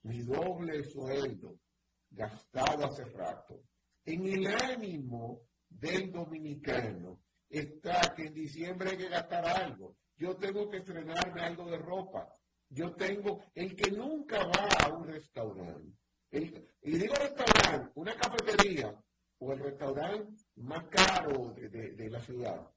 [0.04, 1.60] mi doble sueldo
[2.10, 3.64] gastado hace rato,
[4.06, 9.98] en el ánimo del dominicano está que en diciembre hay que gastar algo.
[10.16, 12.28] Yo tengo que estrenarme algo de ropa.
[12.70, 15.98] Yo tengo, el que nunca va a un restaurante,
[16.32, 18.94] y digo restaurante, una cafetería
[19.40, 22.70] o el restaurante más caro de, la ciudad,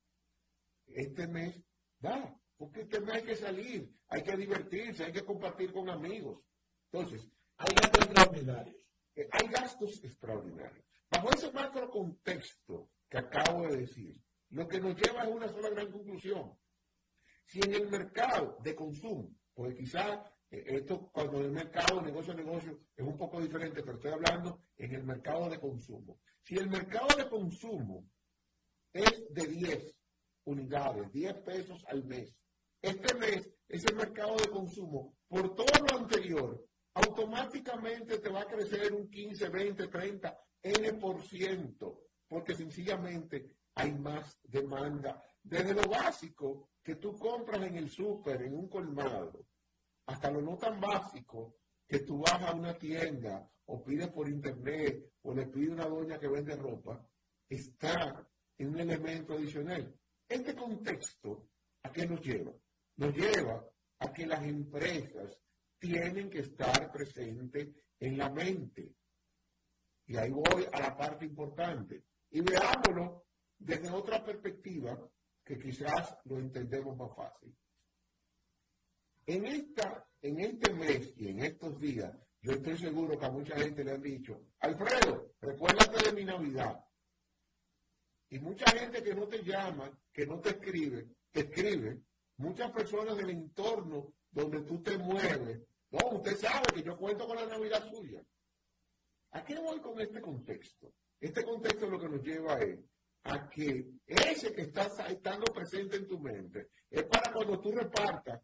[0.86, 1.60] este mes
[2.04, 6.40] va, porque este mes hay que salir, hay que divertirse, hay que compartir con amigos.
[6.92, 8.76] Entonces, hay gastos extraordinarios.
[9.20, 10.84] Eh, hay gastos extraordinarios.
[11.10, 14.16] Bajo ese macro contexto que acabo de decir,
[14.50, 16.56] lo que nos lleva a una sola gran conclusión.
[17.44, 22.36] Si en el mercado de consumo, pues quizás eh, esto cuando el mercado, negocio a
[22.36, 26.18] negocio, es un poco diferente, pero estoy hablando en el mercado de consumo.
[26.42, 28.08] Si el mercado de consumo
[28.90, 29.94] es de 10
[30.44, 32.34] unidades, 10 pesos al mes,
[32.80, 38.92] este mes ese mercado de consumo, por todo lo anterior, automáticamente te va a crecer
[38.92, 45.22] un 15, 20, 30, N por ciento, porque sencillamente hay más demanda.
[45.42, 49.46] Desde lo básico que tú compras en el súper, en un colmado,
[50.06, 55.12] hasta lo no tan básico que tú vas a una tienda o pides por internet
[55.22, 57.06] o le pides a una doña que vende ropa,
[57.48, 58.26] está
[58.58, 59.94] en un elemento adicional.
[60.28, 61.48] Este contexto,
[61.82, 62.52] ¿a qué nos lleva?
[62.96, 63.64] Nos lleva
[63.98, 65.38] a que las empresas
[65.80, 68.94] tienen que estar presentes en la mente.
[70.06, 72.04] Y ahí voy a la parte importante.
[72.30, 73.24] Y veámoslo
[73.58, 74.96] desde otra perspectiva
[75.44, 77.56] que quizás lo entendemos más fácil.
[79.26, 83.56] En, esta, en este mes y en estos días, yo estoy seguro que a mucha
[83.56, 86.84] gente le han dicho, Alfredo, recuérdate de mi Navidad.
[88.28, 92.02] Y mucha gente que no te llama, que no te escribe, te escribe,
[92.36, 95.60] muchas personas del entorno donde tú te mueves.
[95.90, 98.22] No, usted sabe que yo cuento con la Navidad suya.
[99.32, 100.92] ¿A qué voy con este contexto?
[101.20, 102.58] Este contexto lo que nos lleva
[103.24, 108.40] a que ese que está estando presente en tu mente es para cuando tú repartas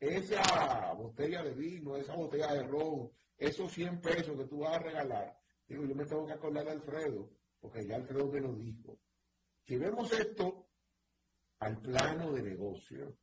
[0.00, 4.80] esa botella de vino, esa botella de ron, esos 100 pesos que tú vas a
[4.80, 5.38] regalar.
[5.66, 8.98] Digo, yo me tengo que acordar Alfredo, porque ya Alfredo me lo dijo.
[9.64, 10.66] Si vemos esto
[11.60, 13.16] al plano de negocio,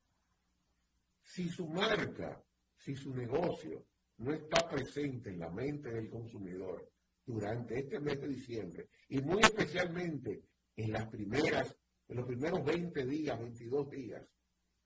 [1.30, 2.44] si su marca,
[2.76, 3.86] si su negocio
[4.18, 6.92] no está presente en la mente del consumidor
[7.24, 10.44] durante este mes de diciembre, y muy especialmente
[10.76, 11.76] en las primeras,
[12.08, 14.28] en los primeros 20 días, 22 días,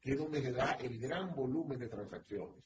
[0.02, 2.62] que es donde se da el gran volumen de transacciones.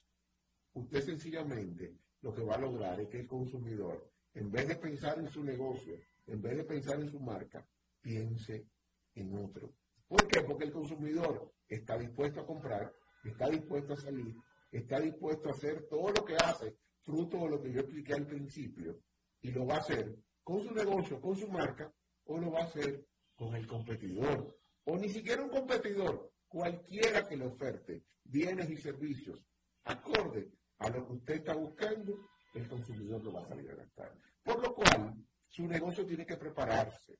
[0.73, 5.19] Usted sencillamente lo que va a lograr es que el consumidor en vez de pensar
[5.19, 7.67] en su negocio, en vez de pensar en su marca,
[8.01, 8.67] piense
[9.13, 9.71] en otro.
[10.07, 10.41] ¿Por qué?
[10.41, 12.91] Porque el consumidor está dispuesto a comprar,
[13.27, 14.35] está dispuesto a salir,
[14.71, 18.27] está dispuesto a hacer todo lo que hace, fruto de lo que yo expliqué al
[18.27, 18.99] principio,
[19.41, 21.93] y lo va a hacer con su negocio, con su marca,
[22.25, 23.05] o lo va a hacer
[23.35, 29.45] con el competidor, o ni siquiera un competidor, cualquiera que le oferte bienes y servicios
[29.83, 34.13] acorde a lo que usted está buscando, el consumidor lo va a salir a gastar.
[34.43, 35.15] Por lo cual,
[35.49, 37.19] su negocio tiene que prepararse.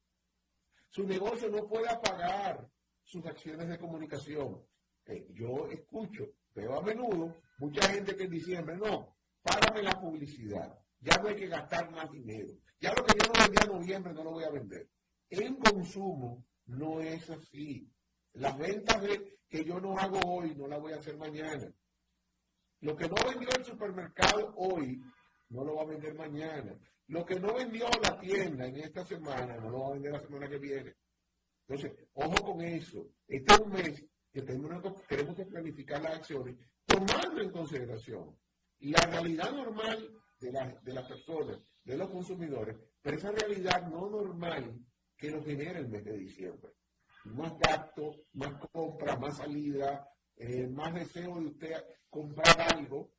[0.89, 2.67] Su negocio no puede apagar
[3.03, 4.63] sus acciones de comunicación.
[5.33, 11.17] Yo escucho, veo a menudo, mucha gente que en diciembre, no, párame la publicidad, ya
[11.17, 12.53] no hay que gastar más dinero.
[12.79, 14.89] Ya lo que yo no vendía en noviembre no lo voy a vender.
[15.29, 17.89] En consumo no es así.
[18.33, 19.01] Las ventas
[19.49, 21.71] que yo no hago hoy no las voy a hacer mañana.
[22.81, 25.01] Lo que no vendió el supermercado hoy
[25.49, 26.77] no lo va a vender mañana.
[27.07, 30.19] Lo que no vendió la tienda en esta semana no lo va a vender la
[30.19, 30.95] semana que viene.
[31.67, 33.09] Entonces, ojo con eso.
[33.27, 34.05] Este es un mes
[34.37, 34.53] que
[35.07, 38.37] tenemos que planificar las acciones tomando en consideración
[38.79, 44.79] la realidad normal de, las personas, de los consumidores, pero esa realidad no normal
[45.17, 46.71] que nos genera el mes de diciembre.
[47.25, 51.73] Más gasto, más compra, más salida, eh, más deseo de usted
[52.07, 53.13] comprar algo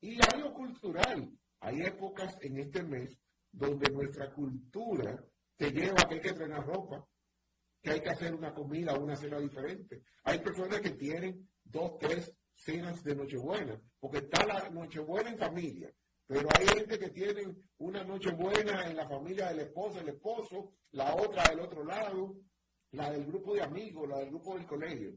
[0.00, 1.30] y algo cultural.
[1.60, 3.16] Hay épocas en este mes
[3.52, 5.24] donde nuestra cultura
[5.56, 7.06] te lleva a que hay que entrenar ropa,
[7.84, 10.04] que hay que hacer una comida o una cena diferente.
[10.24, 15.92] Hay personas que tienen dos, tres cenas de Nochebuena, porque está la Nochebuena en familia,
[16.26, 21.14] pero hay gente que tiene una Nochebuena en la familia del esposo, el esposo, la
[21.14, 22.34] otra del otro lado,
[22.92, 25.12] la del grupo de amigos, la del grupo del colegio.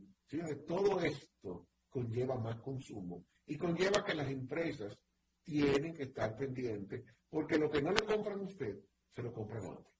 [0.68, 4.99] Todo esto conlleva más consumo y conlleva que las empresas
[5.41, 8.78] tienen que estar pendientes porque lo que no le compran a usted,
[9.09, 9.96] se lo compran a otro.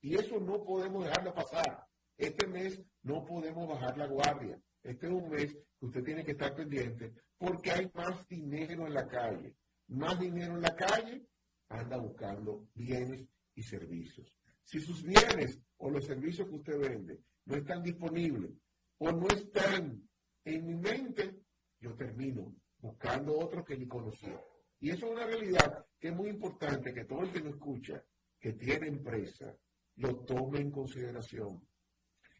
[0.00, 1.86] Y eso no podemos dejarlo pasar.
[2.16, 4.60] Este mes no podemos bajar la guardia.
[4.82, 8.94] Este es un mes que usted tiene que estar pendiente porque hay más dinero en
[8.94, 9.56] la calle.
[9.88, 11.26] Más dinero en la calle,
[11.68, 14.36] anda buscando bienes y servicios.
[14.64, 18.52] Si sus bienes o los servicios que usted vende no están disponibles
[18.98, 20.08] o no están
[20.44, 21.40] en mi mente,
[21.80, 24.40] yo termino buscando otro que ni conocía.
[24.80, 28.02] Y eso es una realidad que es muy importante que todo el que nos escucha,
[28.38, 29.56] que tiene empresa,
[29.98, 31.66] lo tome en consideración.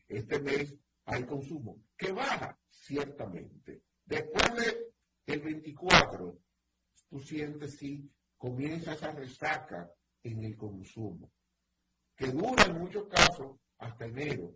[0.06, 3.82] Este mes hay consumo que baja, ciertamente.
[4.04, 4.52] Después
[5.26, 6.38] del 24,
[7.08, 9.90] tú sientes si comienza esa resaca
[10.22, 11.30] en el consumo,
[12.16, 14.54] que dura en muchos casos hasta enero,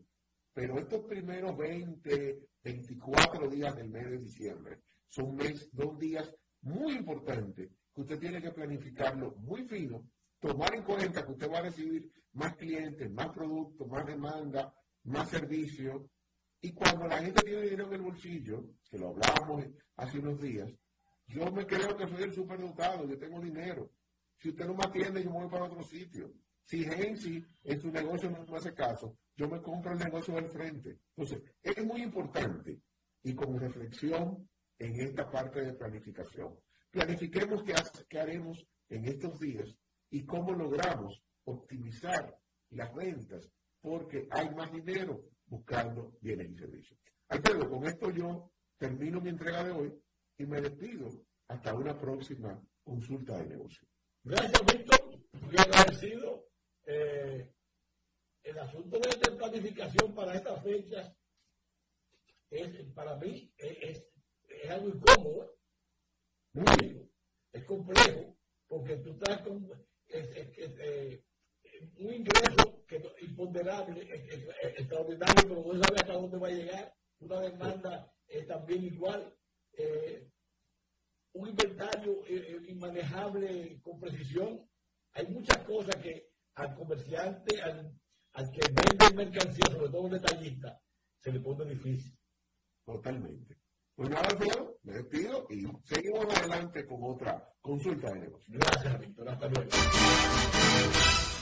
[0.53, 6.95] pero estos primeros 20, 24 días del mes de diciembre son mes, dos días muy
[6.95, 10.09] importantes que usted tiene que planificarlo muy fino,
[10.43, 14.75] tomar en cuenta que usted va a recibir más clientes, más productos, más demanda,
[15.05, 16.03] más servicios.
[16.61, 19.65] Y cuando la gente tiene dinero en el bolsillo, que lo hablábamos
[19.97, 20.69] hace unos días,
[21.29, 23.93] yo me creo que soy el superdotado, yo tengo dinero.
[24.37, 26.33] Si usted no me atiende, yo me voy para otro sitio.
[26.65, 30.49] Si Gensi en su negocio no me hace caso, yo me compro el negocio del
[30.49, 30.99] frente.
[31.17, 32.81] Entonces, es muy importante
[33.23, 36.59] y con reflexión en esta parte de planificación.
[36.91, 37.63] Planifiquemos
[38.09, 39.77] qué, haremos en estos días
[40.13, 42.39] y cómo logramos optimizar
[42.71, 43.51] las ventas
[43.81, 47.01] porque hay más dinero buscando bienes y servicios.
[47.29, 50.03] Alfredo, con esto yo termino mi entrega de hoy
[50.37, 51.09] y me despido
[51.49, 53.89] hasta una próxima consulta de negocio.
[54.23, 55.19] Gracias, Víctor.
[55.41, 56.47] Muy agradecido.
[56.85, 57.51] Eh,
[58.43, 61.17] el asunto de la planificación para estas fechas
[62.51, 64.05] es, para mí es,
[64.69, 65.57] algo incómodo,
[67.53, 68.37] es complejo,
[68.69, 69.69] porque tú estás con
[70.13, 71.25] eh,
[71.99, 74.03] un ingreso que, imponderable,
[74.77, 78.13] extraordinario, pero no sabes hasta dónde va a llegar, una demanda
[78.47, 79.35] también igual,
[79.75, 80.31] eh,
[81.35, 84.69] un inventario eh, inmanejable con precisión.
[85.13, 87.99] Hay muchas cosas que al comerciante, al,
[88.33, 90.81] al que vende mercancía, sobre todo detallista,
[91.21, 92.17] se le pone difícil.
[92.85, 93.62] Totalmente.
[93.95, 98.55] Pues nada, Alfredo, me despido y seguimos adelante con otra consulta de negocio.
[98.59, 99.29] Gracias, Víctor.
[99.29, 99.71] Hasta luego.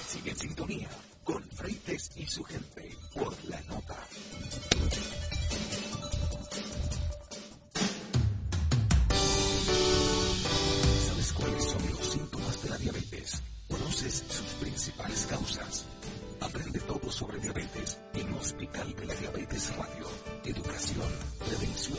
[0.09, 0.89] Sigue en sintonía
[1.25, 3.97] con Freites y su gente por la nota.
[11.07, 13.43] ¿Sabes cuáles son los síntomas de la diabetes?
[13.69, 15.87] ¿Conoces sus principales causas?
[16.41, 20.07] Aprende todo sobre diabetes en Hospital de la Diabetes Radio.
[20.45, 21.07] Educación,
[21.39, 21.99] prevención,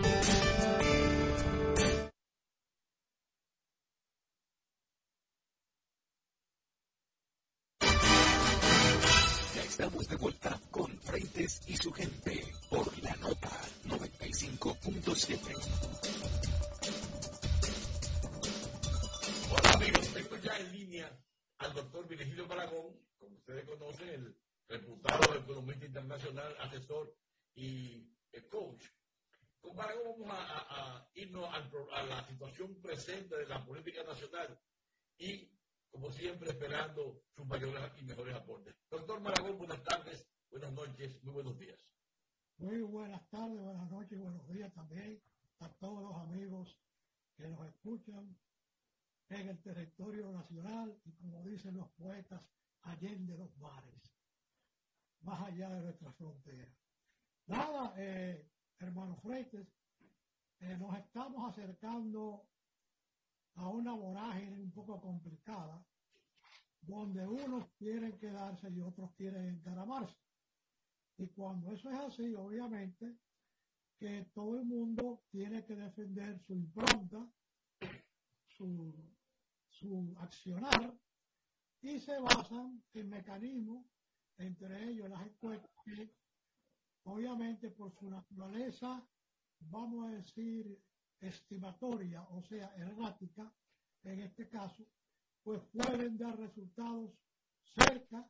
[37.53, 38.73] y mejores aportes.
[38.89, 41.85] Doctor Maragón, buenas tardes, buenas noches, muy buenos días.
[42.57, 45.21] Muy buenas tardes, buenas noches buenos días también
[45.59, 46.79] a todos los amigos
[47.35, 48.37] que nos escuchan
[49.27, 52.49] en el territorio nacional y como dicen los poetas,
[52.83, 54.01] allende los mares,
[55.19, 56.73] más allá de nuestras fronteras.
[57.47, 58.49] Nada, eh,
[58.79, 59.67] hermanos Freites,
[60.59, 62.47] eh, nos estamos acercando
[63.55, 65.85] a una vorágine un poco complicada,
[66.81, 70.17] donde unos quieren quedarse y otros quieren encaramarse.
[71.17, 73.17] Y cuando eso es así, obviamente,
[73.97, 77.31] que todo el mundo tiene que defender su impronta,
[78.47, 78.93] su,
[79.69, 80.97] su accionar,
[81.81, 83.85] y se basan en mecanismos,
[84.37, 86.11] entre ellos las encuestas, que
[87.03, 89.07] obviamente por su naturaleza,
[89.59, 90.79] vamos a decir,
[91.19, 93.53] estimatoria, o sea, errática,
[94.03, 94.87] en este caso,
[95.43, 97.11] pues pueden dar resultados
[97.75, 98.29] cerca,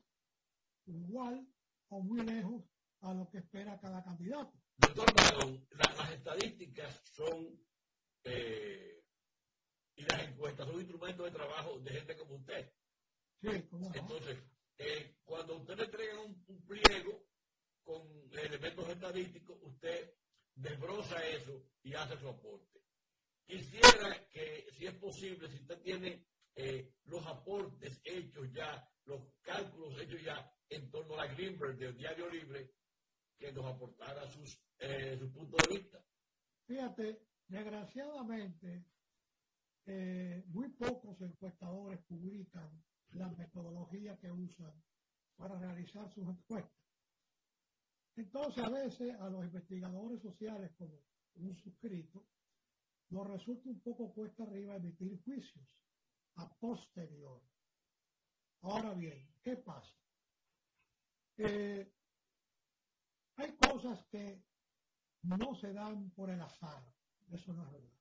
[0.86, 1.48] igual
[1.90, 2.64] o muy lejos
[3.02, 4.54] a lo que espera cada candidato.
[4.78, 7.60] Doctor Maragón, la- las estadísticas son
[8.24, 9.04] eh,
[9.96, 12.72] y las encuestas son instrumentos de trabajo de gente como usted.
[13.42, 13.92] Sí, cómo.
[13.94, 14.38] Entonces,
[14.78, 17.26] eh, cuando usted le entrega un, un pliego
[17.84, 18.02] con
[18.32, 20.14] elementos estadísticos, usted
[20.56, 22.80] desbroza eso y hace su aporte.
[23.46, 26.28] Quisiera que, si es posible, si usted tiene
[26.64, 31.98] eh, los aportes hechos ya, los cálculos hechos ya en torno a la Greenberg del
[31.98, 32.72] Diario Libre,
[33.36, 36.06] que nos aportara sus, eh, su punto de vista.
[36.68, 38.86] Fíjate, desgraciadamente,
[39.88, 42.70] eh, muy pocos encuestadores publican
[43.14, 44.72] la metodología que usan
[45.36, 46.86] para realizar sus encuestas.
[48.16, 51.02] Entonces, a veces a los investigadores sociales, como
[51.38, 52.24] un suscrito,
[53.10, 55.82] nos resulta un poco cuesta arriba emitir juicios
[56.36, 57.42] a posterior.
[58.62, 59.96] Ahora bien, ¿qué pasa?
[61.38, 61.92] Eh,
[63.38, 64.44] hay cosas que
[65.24, 66.84] no se dan por el azar,
[67.32, 68.00] eso no es verdad.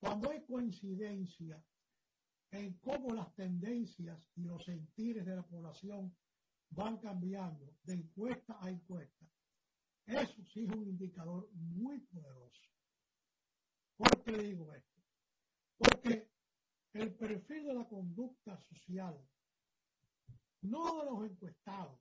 [0.00, 1.64] Cuando hay coincidencia
[2.50, 6.16] en cómo las tendencias y los sentires de la población
[6.70, 9.26] van cambiando de encuesta a encuesta,
[10.06, 12.62] eso sí es un indicador muy poderoso.
[13.96, 15.02] ¿Por qué digo esto?
[15.78, 16.33] Porque
[16.94, 19.20] el perfil de la conducta social,
[20.62, 22.00] no de los encuestados,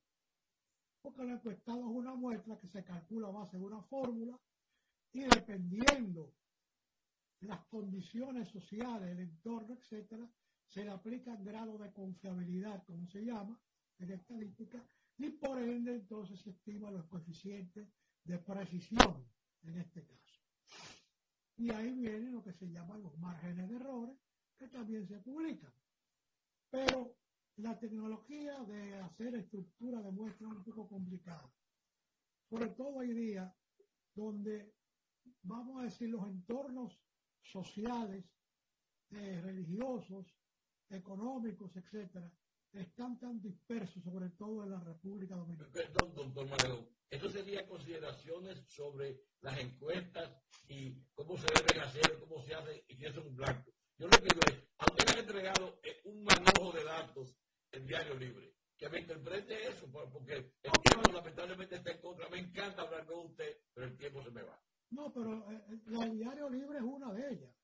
[1.01, 4.39] porque el encuestado es una muestra que se calcula a base de una fórmula
[5.11, 6.33] y dependiendo
[7.41, 10.29] las condiciones sociales, el entorno, etcétera,
[10.69, 13.59] se le aplica grado de confiabilidad, como se llama
[13.99, 14.81] en estadística,
[15.17, 17.87] y por ende entonces se estima los coeficientes
[18.23, 19.25] de precisión
[19.63, 20.23] en este caso.
[21.57, 24.17] Y ahí vienen lo que se llaman los márgenes de errores,
[24.69, 25.73] también se publican.
[26.69, 27.17] Pero
[27.57, 31.51] la tecnología de hacer estructura de muestra es un poco complicada.
[32.49, 33.55] Sobre todo hoy día,
[34.15, 34.73] donde,
[35.43, 36.99] vamos a decir, los entornos
[37.41, 38.25] sociales,
[39.11, 40.25] eh, religiosos,
[40.89, 42.31] económicos, etcétera,
[42.71, 45.71] están tan dispersos, sobre todo en la República Dominicana.
[45.71, 46.89] Perdón, doctor Maragón.
[47.09, 50.35] Eso sería consideraciones sobre las encuestas
[50.67, 53.72] y cómo se deben hacer, cómo se hace y si es un blanco.
[54.03, 57.37] Yo lo que a usted le han entregado eh, un manojo de datos
[57.71, 58.53] en Diario Libre.
[58.77, 60.51] Que me interprete eso, por- porque el
[60.83, 62.27] tiempo lamentablemente está en contra.
[62.27, 64.61] Me encanta hablar con usted, pero el tiempo se me va.
[64.89, 67.55] No, pero eh, eh, la diario libre es una de ellas.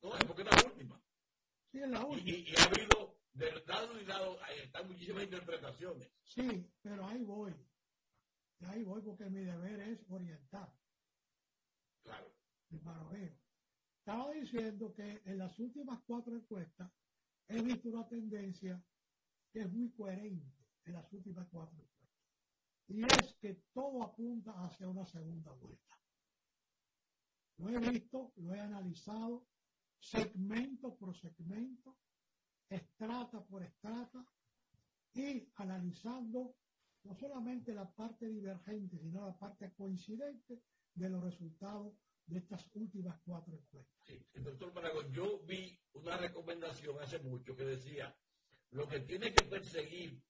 [0.00, 1.02] No, es porque es la última.
[1.72, 2.30] Sí, es la última.
[2.30, 6.08] y- y ha habido, de lado y lado, están muchísimas interpretaciones.
[6.22, 7.52] Sí, pero ahí voy.
[8.60, 10.72] Y ahí voy porque mi deber es orientar,
[12.04, 12.32] Claro.
[12.70, 13.32] hermano mío.
[14.08, 16.90] Estaba diciendo que en las últimas cuatro encuestas
[17.46, 18.82] he visto una tendencia
[19.52, 22.08] que es muy coherente en las últimas cuatro encuestas.
[22.86, 25.94] Y es que todo apunta hacia una segunda vuelta.
[27.58, 29.46] Lo he visto, lo he analizado,
[29.98, 31.98] segmento por segmento,
[32.66, 34.24] estrata por estrata
[35.12, 36.56] y analizando
[37.04, 40.62] no solamente la parte divergente, sino la parte coincidente
[40.94, 41.92] de los resultados
[42.28, 44.00] de estas últimas cuatro encuestas.
[44.04, 48.14] Sí, doctor Maragón, yo vi una recomendación hace mucho que decía,
[48.70, 50.22] lo que tiene que perseguir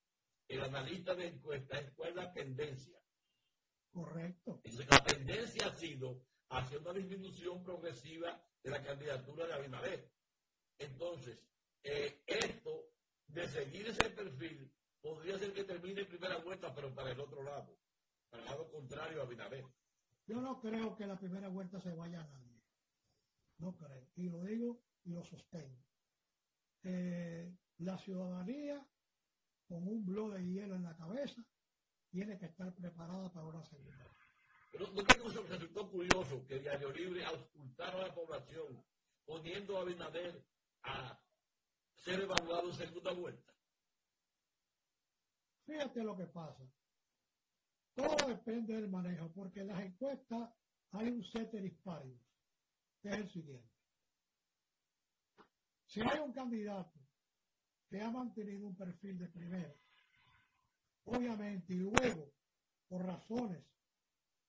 [0.47, 2.99] el analista de encuestas es cuál es la tendencia.
[3.91, 4.61] Correcto.
[4.91, 10.13] La tendencia ha sido hacia una disminución progresiva de la candidatura de Abinader.
[10.79, 11.43] Entonces,
[11.83, 12.93] eh, esto
[13.27, 17.43] de seguir ese perfil podría ser que termine en primera vuelta, pero para el otro
[17.43, 17.77] lado,
[18.31, 19.65] para el lado contrario a Abinader.
[20.29, 22.63] Yo no creo que la primera vuelta se vaya a nadie.
[23.57, 24.07] No creo.
[24.15, 25.83] Y lo digo y lo sostengo.
[26.83, 28.87] Eh, la ciudadanía,
[29.67, 31.43] con un blog de hielo en la cabeza,
[32.11, 34.05] tiene que estar preparada para una segunda.
[34.71, 38.85] Pero no que resultó curioso que Diario Libre auscultara a la población
[39.25, 40.45] poniendo a Abinader
[40.83, 41.19] a
[41.95, 43.55] ser evaluado en segunda vuelta.
[45.65, 46.71] Fíjate lo que pasa.
[47.99, 50.49] Todo depende del manejo, porque en las encuestas
[50.93, 52.23] hay un ceteris paribus,
[53.03, 53.75] que es el siguiente.
[55.85, 56.97] Si hay un candidato
[57.89, 59.75] que ha mantenido un perfil de primera,
[61.07, 62.33] obviamente, y luego,
[62.87, 63.65] por razones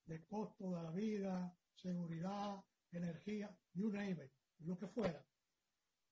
[0.06, 5.26] de costo de la vida, seguridad, energía, you name it, lo que fuera,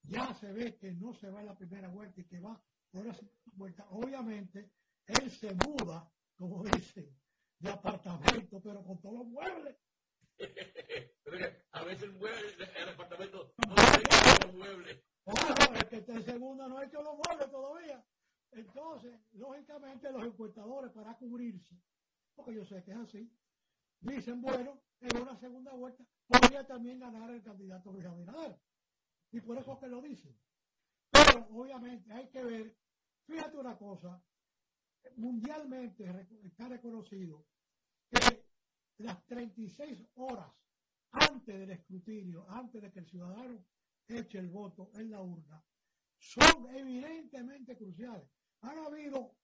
[0.01, 2.59] ya se ve que no se va a la primera vuelta y que va
[2.89, 3.87] por la segunda vuelta.
[3.91, 4.71] Obviamente,
[5.05, 7.15] él se muda, como dicen,
[7.59, 9.75] de apartamento, pero con todos los muebles.
[11.71, 15.03] a veces el, mueble, el apartamento no tiene los muebles.
[15.25, 18.05] Claro, es que está en segunda no ha hecho los muebles todavía.
[18.51, 21.75] Entonces, lógicamente, los encuestadores, para cubrirse,
[22.35, 23.31] porque yo sé que es así,
[23.99, 28.59] dicen, bueno, en una segunda vuelta podría también ganar el candidato Luis Abinader.
[29.31, 30.39] Y por eso es que lo dicen.
[31.11, 32.77] Pero, obviamente, hay que ver,
[33.25, 34.23] fíjate una cosa,
[35.15, 37.45] mundialmente está reconocido
[38.09, 38.45] que
[38.99, 40.51] las 36 horas
[41.11, 43.65] antes del escrutinio, antes de que el ciudadano
[44.07, 45.63] eche el voto en la urna,
[46.17, 48.27] son evidentemente cruciales.
[48.61, 49.35] Han habido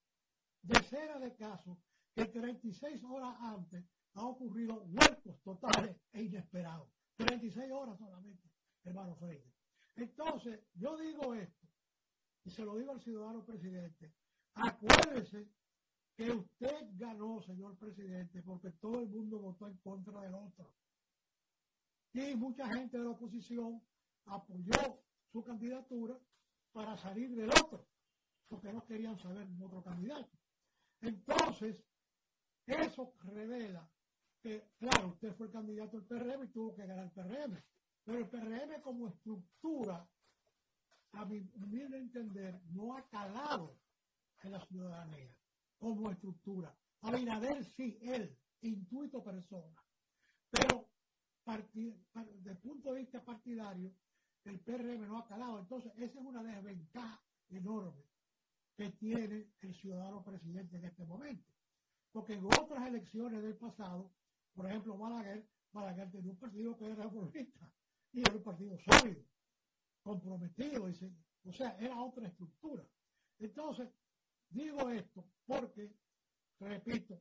[0.62, 1.78] decenas de casos
[2.14, 3.84] que 36 horas antes
[4.14, 6.88] ha ocurrido huecos totales e inesperados.
[7.16, 8.48] 36 horas solamente,
[8.84, 9.52] hermano Freire.
[9.96, 11.68] Entonces, yo digo esto,
[12.44, 14.12] y se lo digo al ciudadano presidente,
[14.54, 15.48] Acuérdese
[16.16, 20.72] que usted ganó, señor presidente, porque todo el mundo votó en contra del otro.
[22.12, 23.82] Y mucha gente de la oposición
[24.26, 25.02] apoyó
[25.32, 26.16] su candidatura
[26.72, 27.88] para salir del otro,
[28.48, 30.38] porque no querían saber otro candidato.
[31.00, 31.84] Entonces,
[32.66, 33.90] eso revela
[34.40, 37.62] que, claro, usted fue el candidato del PRM y tuvo que ganar el PRM,
[38.04, 40.08] pero el PRM como estructura,
[41.12, 43.83] a mi humilde entender, no ha calado
[44.44, 45.34] en la ciudadanía
[45.78, 46.74] como estructura.
[47.00, 49.76] Abinader sí, él, intuito persona.
[50.50, 50.88] Pero
[51.44, 53.92] desde el punto de vista partidario,
[54.44, 55.58] el PRM no ha calado.
[55.58, 58.04] Entonces, esa es una desventaja enorme
[58.76, 61.52] que tiene el ciudadano presidente en este momento.
[62.12, 64.12] Porque en otras elecciones del pasado,
[64.54, 67.70] por ejemplo, Balaguer, Balaguer tenía un partido que era reformista
[68.12, 69.22] y era un partido sólido,
[70.02, 72.86] comprometido, o sea, era otra estructura.
[73.38, 73.88] Entonces,
[74.54, 75.92] Digo esto porque,
[76.60, 77.20] repito,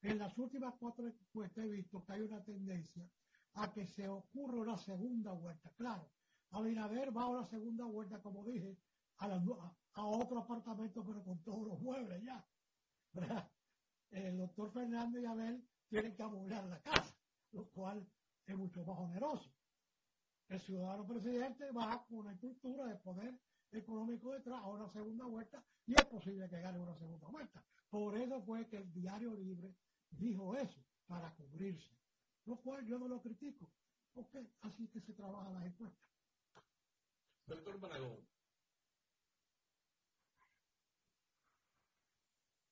[0.00, 3.06] en las últimas cuatro encuestas he visto que hay una tendencia
[3.52, 5.70] a que se ocurra una segunda vuelta.
[5.76, 6.10] Claro,
[6.52, 8.78] Abinader va a una segunda vuelta, como dije,
[9.18, 12.46] a, otro apartamento, pero con todos los muebles ya.
[14.10, 17.14] El doctor Fernández y Abel tienen que amoblar la casa,
[17.52, 18.08] lo cual
[18.46, 19.52] es mucho más oneroso.
[20.48, 23.38] El ciudadano presidente va con una estructura de poder
[23.76, 27.64] económico detrás a una segunda vuelta y es posible que gane una segunda vuelta.
[27.88, 29.74] Por eso fue que el diario libre
[30.10, 31.96] dijo eso, para cubrirse.
[32.46, 33.72] Lo cual yo no lo critico,
[34.12, 36.06] porque así que se trabaja la encuesta.
[37.46, 38.26] Doctor Maragón,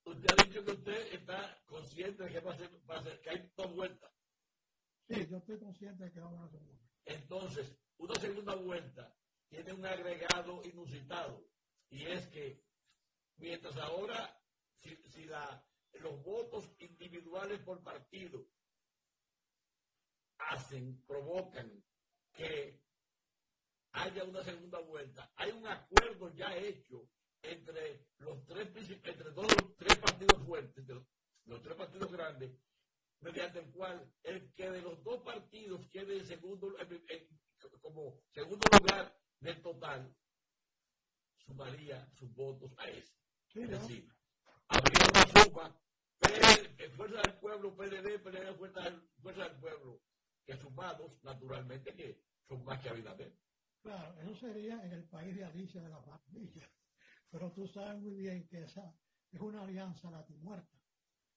[0.04, 3.20] usted ha dicho que usted está consciente de que va a ser, va a ser
[3.20, 4.12] que hay dos vueltas.
[5.08, 6.82] Sí, yo estoy consciente de que va a haber una segunda.
[7.04, 9.21] Entonces, una segunda vuelta
[9.52, 11.46] tiene un agregado inusitado
[11.90, 12.64] y es que
[13.36, 14.42] mientras ahora
[14.78, 14.96] si,
[16.00, 18.48] los votos individuales por partido
[20.38, 21.84] hacen, provocan
[22.32, 22.80] que
[23.92, 27.06] haya una segunda vuelta, hay un acuerdo ya hecho
[27.42, 28.68] entre los tres
[29.04, 30.86] entre los tres partidos fuertes,
[31.44, 32.58] los, tres partidos grandes,
[33.20, 36.74] mediante el cual el que de los dos partidos quede en segundo,
[37.82, 40.14] como segundo lugar del total,
[41.36, 43.12] su sumaría sus votos a ese.
[43.48, 43.78] Sí, es ¿no?
[43.78, 44.08] decir,
[44.68, 45.80] habría una suma,
[46.18, 50.00] PL, Fuerza del Pueblo, PLD, PLD, Fuerza del, Fuerza del Pueblo,
[50.44, 53.36] que sumados, naturalmente, que son más que Abinader.
[53.82, 56.70] Claro, eso sería en el país de Alicia de la Maravilla.
[57.30, 58.94] Pero tú sabes muy bien que esa
[59.32, 60.78] es una alianza latimuerta,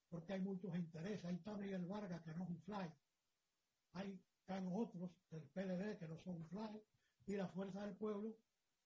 [0.09, 1.25] porque hay muchos intereses.
[1.25, 2.91] Ahí está Miguel Vargas, que no es un fly.
[3.93, 6.81] Hay están otros del PLD que no son un fly.
[7.27, 8.37] Y la Fuerza del Pueblo,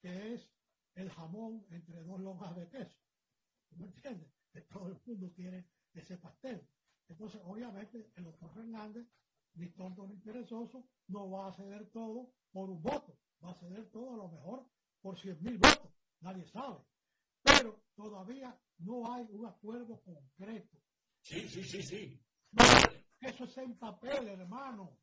[0.02, 0.50] que es
[0.96, 2.98] el jamón entre dos lonjas de queso.
[3.70, 4.32] ¿Tú ¿Me entiendes?
[4.52, 6.68] Que todo el mundo quiere ese pastel.
[7.08, 9.08] Entonces, obviamente, el doctor Fernández,
[9.56, 13.18] ni tonto ni perezoso, no va a ceder todo por un voto.
[13.44, 14.66] Va a ceder todo a lo mejor
[15.02, 15.92] por 100 mil votos.
[16.22, 16.80] Nadie sabe.
[17.42, 20.78] Pero todavía no hay un acuerdo concreto.
[21.22, 22.22] Sí, sí, sí, sí.
[22.52, 22.64] No,
[23.22, 24.98] eso es en papel, hermano.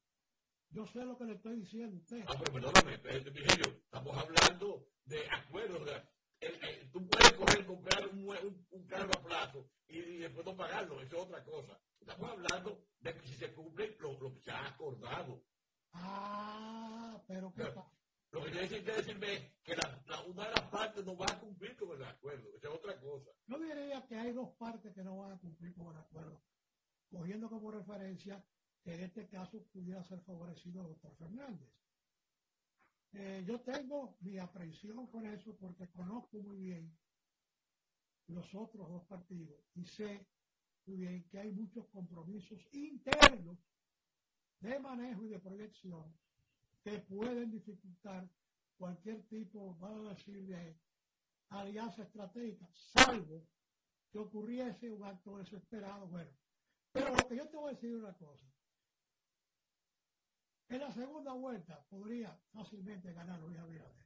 [0.71, 2.25] Yo sé lo que le estoy diciendo a usted.
[2.27, 5.91] Ah, pero perdóname, eh, Virgilio, estamos hablando de acuerdos.
[6.93, 11.01] tú puedes coger, comprar un, un, un carro a plazo y, y después no pagarlo,
[11.01, 11.81] eso es otra cosa.
[12.01, 15.43] Estamos hablando de que si se cumple lo, lo que se ha acordado.
[15.93, 17.93] Ah, pero ¿qué pasa?
[18.33, 21.41] Lo que que decirme es que la, la- una de las partes no va a
[21.41, 23.31] cumplir con el acuerdo, eso es otra cosa.
[23.47, 26.43] Yo diría que hay dos partes que no van a cumplir con el acuerdo,
[27.11, 28.45] cogiendo como referencia
[28.87, 31.69] que en este caso pudiera ser favorecido el doctor Fernández.
[33.15, 36.97] Eh, yo tengo mi aprehensión con eso porque conozco muy bien
[38.29, 40.29] los otros dos partidos y sé
[40.87, 43.59] muy bien que hay muchos compromisos internos
[44.61, 46.17] de manejo y de proyección
[46.85, 48.31] que pueden dificultar
[48.79, 50.79] cualquier tipo, vamos a decir, de
[51.49, 53.49] alianza estratégica, salvo
[54.13, 56.07] que ocurriese un acto desesperado.
[56.07, 56.31] Bueno,
[56.93, 58.47] pero lo que yo te voy a decir una cosa.
[60.69, 64.05] En la segunda vuelta podría fácilmente ganar Luis Abinader,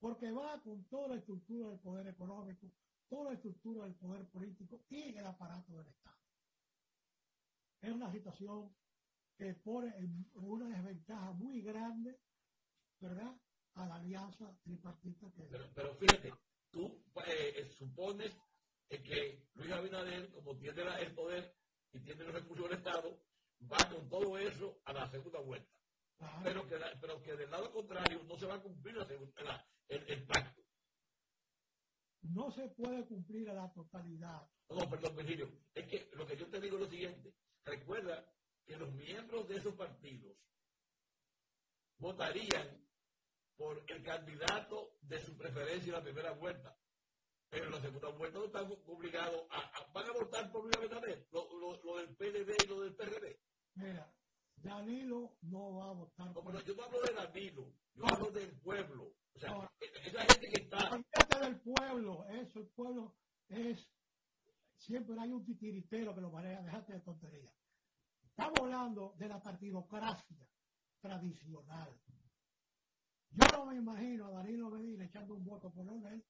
[0.00, 2.72] porque va con toda la estructura del poder económico,
[3.08, 6.18] toda la estructura del poder político y el aparato del Estado.
[7.80, 8.74] Es una situación
[9.36, 12.18] que pone en una desventaja muy grande,
[13.00, 13.36] ¿verdad?,
[13.74, 15.44] a la alianza tripartita que
[15.74, 16.32] Pero, fíjate,
[16.70, 18.32] tú eh, supones
[18.88, 21.56] eh, que Luis Abinader, como tiene el poder
[21.92, 23.18] y tiene los recursos del Estado,
[23.62, 25.81] va con todo eso a la segunda vuelta.
[26.42, 29.04] Pero que, la- pero que del lado contrario no se va a cumplir la
[29.42, 30.62] la- el, el pacto.
[32.22, 34.48] no se puede cumplir a la totalidad.
[34.68, 35.48] No, perdón, Virgilio.
[35.74, 37.34] Es que lo que yo te digo es lo siguiente.
[37.64, 38.32] Recuerda
[38.64, 40.36] que los miembros de esos partidos
[41.98, 42.86] votarían
[43.56, 46.78] por el candidato de su preferencia en la primera vuelta.
[47.50, 50.76] Pero en la segunda vuelta no están obligados a, a- van a votar por Luis
[50.76, 53.40] Abinader, lo, lo, lo del PLD y lo del PRD.
[53.74, 54.14] Mira,
[54.62, 58.60] Danilo no va a votar No, pero yo no hablo de Danilo, yo hablo del
[58.60, 59.04] pueblo.
[59.34, 59.64] O sea, No.
[59.80, 63.16] e- esa gente que está del pueblo, eso, el pueblo
[63.48, 63.78] es,
[64.76, 67.52] siempre hay un titiritero que lo maneja, déjate de tontería.
[68.24, 70.48] Estamos hablando de la partidocracia
[71.00, 72.00] tradicional.
[73.30, 76.24] Yo no me imagino a Danilo Medina echando un voto por él,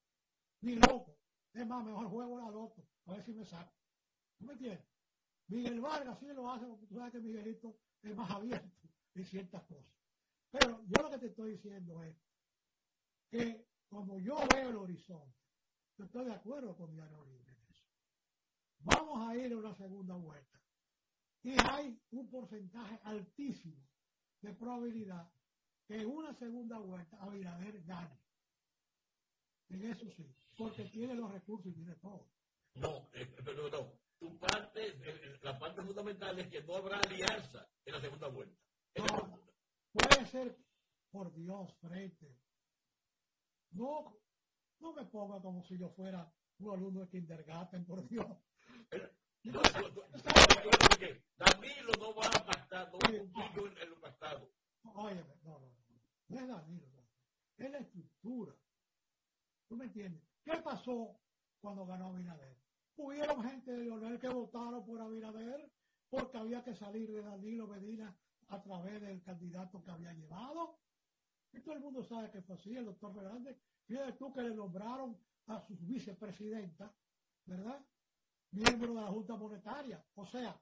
[0.61, 1.19] ni loco.
[1.53, 3.73] Es más, mejor juego la loto, a ver si me saco.
[4.39, 4.92] ¿Tú me entiendes?
[5.47, 9.63] Miguel Vargas sí lo hace, porque tú sabes que Miguelito es más abierto en ciertas
[9.63, 9.93] cosas.
[10.51, 12.15] Pero yo lo que te estoy diciendo es
[13.29, 15.37] que como yo veo el horizonte,
[15.97, 17.85] yo estoy de acuerdo con Diario Libre en eso.
[18.79, 20.61] Vamos a ir a una segunda vuelta.
[21.43, 23.87] Y hay un porcentaje altísimo
[24.41, 25.31] de probabilidad
[25.85, 28.19] que en una segunda vuelta Abinader gane.
[29.69, 32.29] En eso sí, porque tiene los recursos y tiene todo.
[32.75, 34.02] No, eh, pero no.
[34.23, 34.79] Tu parte,
[35.41, 38.57] la parte fundamental es que no habrá alianza en la segunda vuelta.
[39.91, 40.57] Puede ser,
[41.11, 42.39] por Dios, frente.
[43.71, 44.17] No,
[44.79, 48.25] no me ponga como si yo fuera un alumno de kindergarten, por Dios.
[49.43, 50.03] No, no, no,
[51.37, 54.49] Danilo no va a pactar, no va a cumplir con el pactado.
[54.83, 56.87] Óyeme, no, no, es Danilo.
[57.57, 58.55] Es la estructura.
[59.67, 60.23] ¿Tú me entiendes?
[60.45, 61.19] ¿Qué pasó
[61.59, 62.62] cuando ganó Abinader?
[62.95, 65.71] Hubieron gente de Leonel que votaron por Abinader
[66.09, 68.15] porque había que salir de Danilo Medina
[68.49, 70.77] a través del candidato que había llevado.
[71.51, 73.57] Y todo el mundo sabe que fue así, el doctor Fernández.
[73.85, 75.17] Fíjate tú que le nombraron
[75.47, 76.93] a su vicepresidenta,
[77.45, 77.83] ¿verdad?
[78.51, 80.03] Miembro de la Junta Monetaria.
[80.15, 80.59] O sea,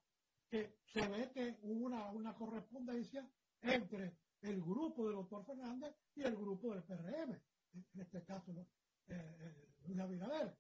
[0.50, 3.30] que se ve que hubo una, una correspondencia
[3.62, 7.32] entre el grupo del doctor Fernández y el grupo del PRM,
[7.74, 8.66] en este caso eh,
[9.08, 10.58] eh, Abinader.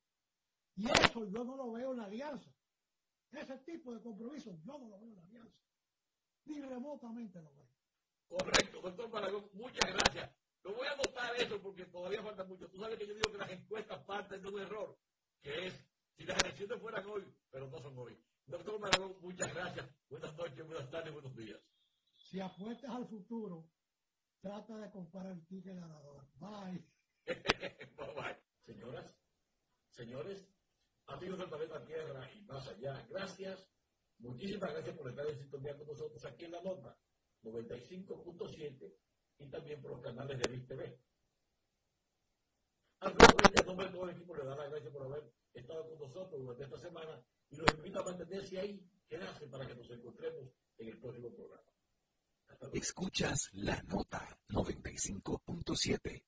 [0.75, 2.51] Y eso yo no lo veo en la alianza.
[3.31, 5.61] Ese tipo de compromiso yo no lo veo en la alianza.
[6.45, 7.69] Ni remotamente lo veo.
[8.27, 10.31] Correcto, doctor Maragón, muchas gracias.
[10.63, 12.69] Lo voy a anotar eso porque todavía falta mucho.
[12.69, 14.97] Tú sabes que yo digo que las encuestas parten de un error,
[15.41, 15.73] que es
[16.15, 18.17] si las elecciones fueran hoy, pero no son hoy.
[18.45, 19.89] Doctor Maragón, muchas gracias.
[20.09, 21.59] Buenas noches, buenas tardes, buenos días.
[22.15, 23.69] Si apuestas al futuro,
[24.39, 26.25] trata de comprar el ticket ganador.
[26.35, 26.85] Bye.
[27.97, 28.37] bye bye.
[28.65, 29.17] Señoras,
[29.89, 30.47] señores,
[31.11, 33.67] amigos del planeta Tierra y más allá, gracias.
[34.19, 36.97] Muchísimas gracias por estar en sintonía con nosotros aquí en la nota
[37.43, 38.93] 95.7
[39.39, 40.99] y también por los canales de VIS TV.
[42.99, 46.39] A nombre de todo el equipo le da las gracias por haber estado con nosotros
[46.39, 50.87] durante esta semana y los invito a mantenerse ahí, quedarse para que nos encontremos en
[50.87, 51.70] el próximo programa.
[52.73, 56.23] Escuchas la nota 95.7.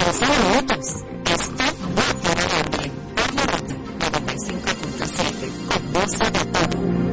[0.00, 0.86] Rosario Motos
[1.30, 2.90] está más grande.
[3.16, 3.74] La nota
[4.10, 7.03] 95.7 con voz de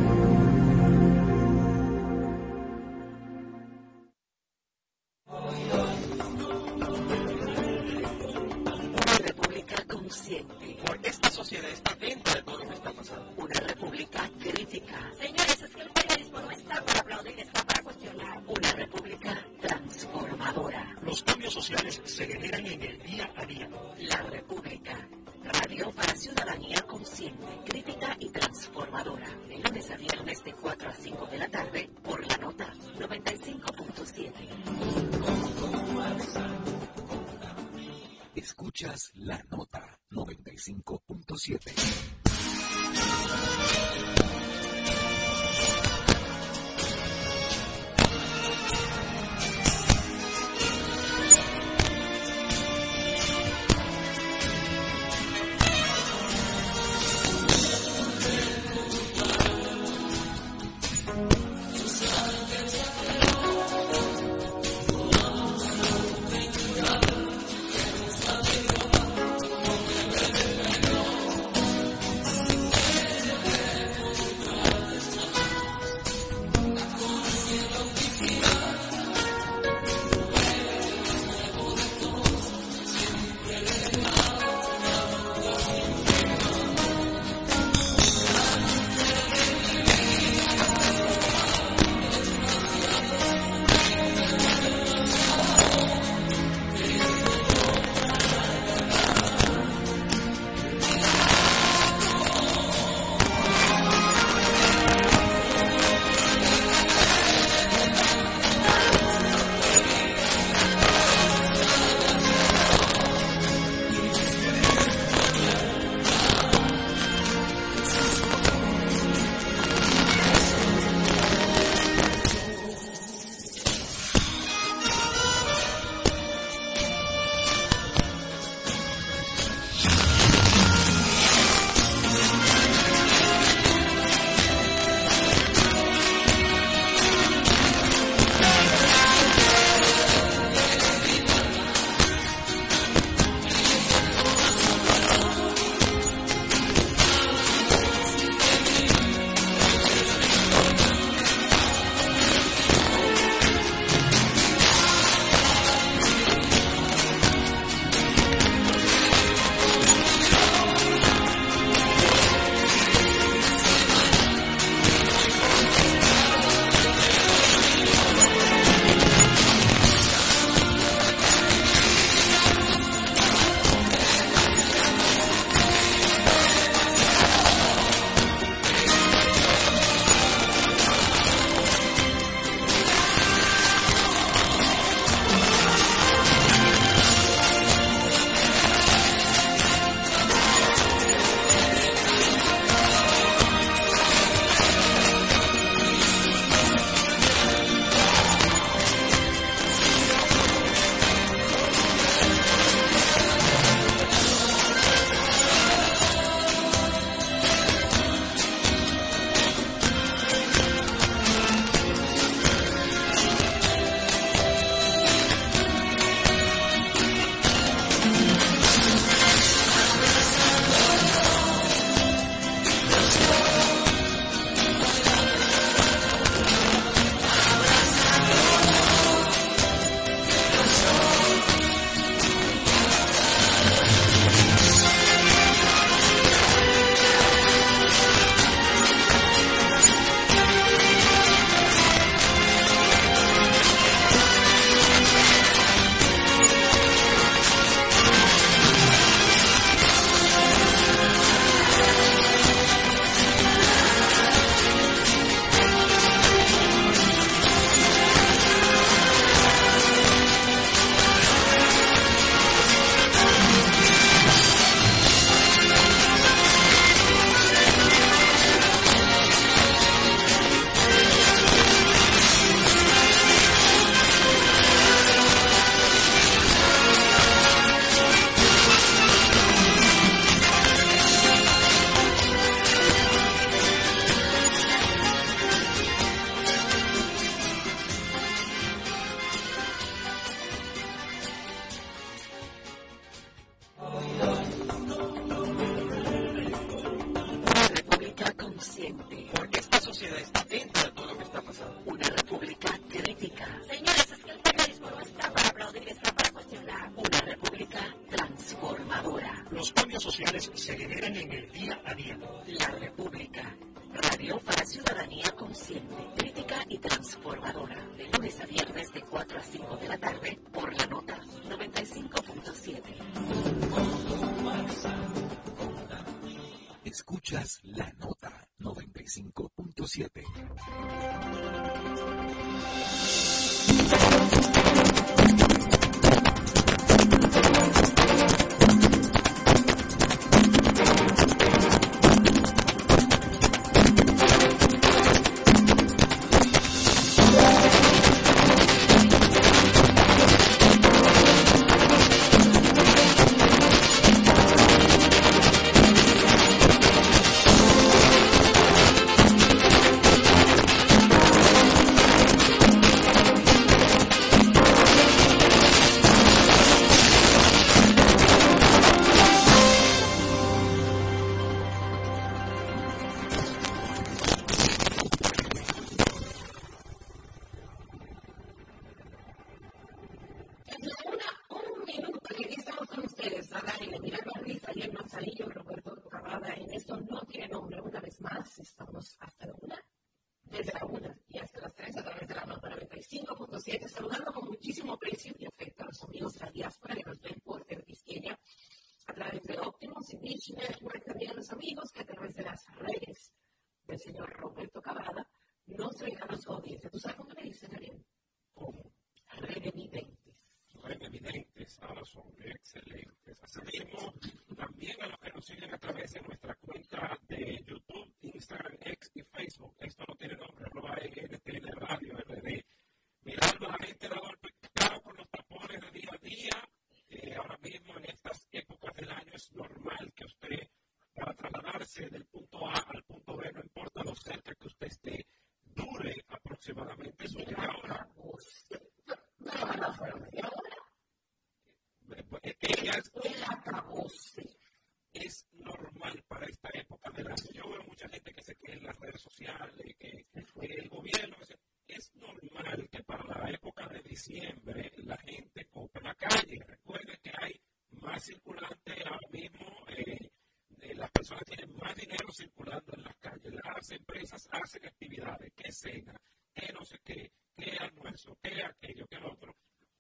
[462.01, 466.19] dinero circulando en las calles, las empresas hacen actividades, que cena,
[466.53, 469.55] que no sé qué, que almuerzo, que aquello, que lo otro.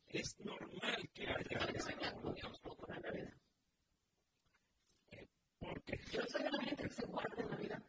[0.07, 1.95] Es normal que haya ese
[2.61, 3.33] poco la Navidad.
[5.59, 7.83] porque Yo soy de la gente que se guarda en Navidad.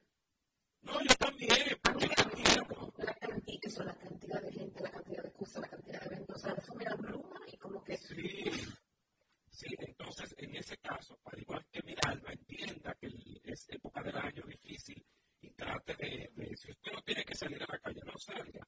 [0.83, 2.93] no, yo también, porque yo entiendo.
[2.99, 6.37] La cantidad, eso, la cantidad de gente, la cantidad de cosas, la cantidad de eventos,
[6.37, 8.45] o sea, eso me abruma y como que Sí,
[9.79, 13.09] entonces en ese caso, al igual que mi alma entienda que
[13.45, 15.05] es época del año difícil
[15.41, 18.67] y trate de, de- si usted no tiene que salir a la calle, no salga.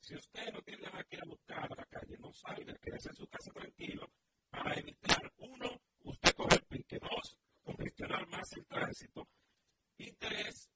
[0.00, 3.08] Si usted no tiene nada que ir a buscar a la calle, no salga, quédese
[3.10, 4.10] en su casa tranquilo
[4.50, 9.28] para evitar, uno, usted coger pique, dos, congestionar más el tránsito
[9.98, 10.70] y tres,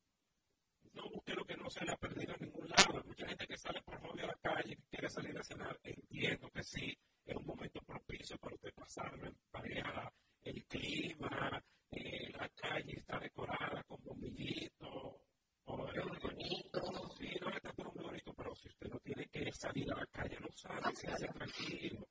[0.92, 2.98] no busque lo que no se le ha perdido en ningún lado.
[2.98, 5.78] Hay mucha gente que sale por hobby a la calle, que quiere salir a cenar,
[5.84, 6.98] entiendo que sí,
[7.30, 10.12] es un momento propicio para usted pasarlo en pareja,
[10.42, 15.20] el clima, eh, la calle está decorada con bombillitos,
[15.64, 15.76] o
[16.22, 16.80] bonito,
[17.16, 20.06] sí, no está todo muy bonito, pero si usted no tiene que salir a la
[20.06, 22.08] calle, no salga, quédese tranquilo.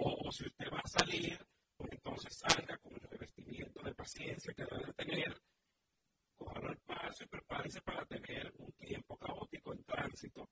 [0.00, 1.38] O, o si usted va a salir,
[1.76, 5.40] pues entonces salga con el revestimiento de paciencia que debe de tener,
[6.36, 10.48] cójalo al paso y prepárese para tener un tiempo caótico en tránsito.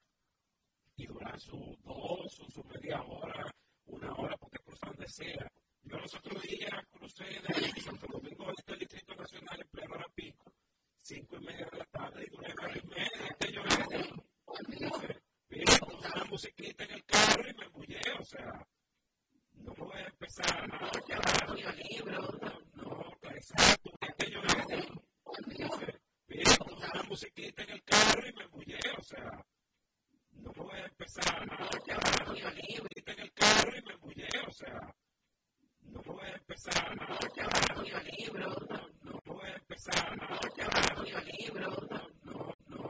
[0.99, 3.55] Y durar sus dos o su media hora,
[3.87, 5.51] una hora, porque cruzan donde sea.
[5.83, 10.07] Yo los otros días crucé de Santo Domingo este al Distrito Nacional en pleno hora
[10.15, 10.53] pico,
[10.99, 13.37] cinco y media de la tarde y duré hora y media.
[13.39, 13.63] Que yo
[15.49, 15.63] vi
[16.15, 18.67] una musiquita en el carro y me embullé, o sea,
[19.53, 20.81] no voy a empezar a no,
[22.75, 24.41] no, exacto, que yo
[26.27, 26.43] vi
[26.93, 28.47] una musiquita en el carro y me
[30.43, 31.45] no voy a empezar a
[33.13, 33.95] en el carro y me
[34.47, 34.95] o sea,
[35.83, 38.57] no voy a empezar a no, yo libro,
[39.03, 42.56] no, voy a empezar a libro, no, no,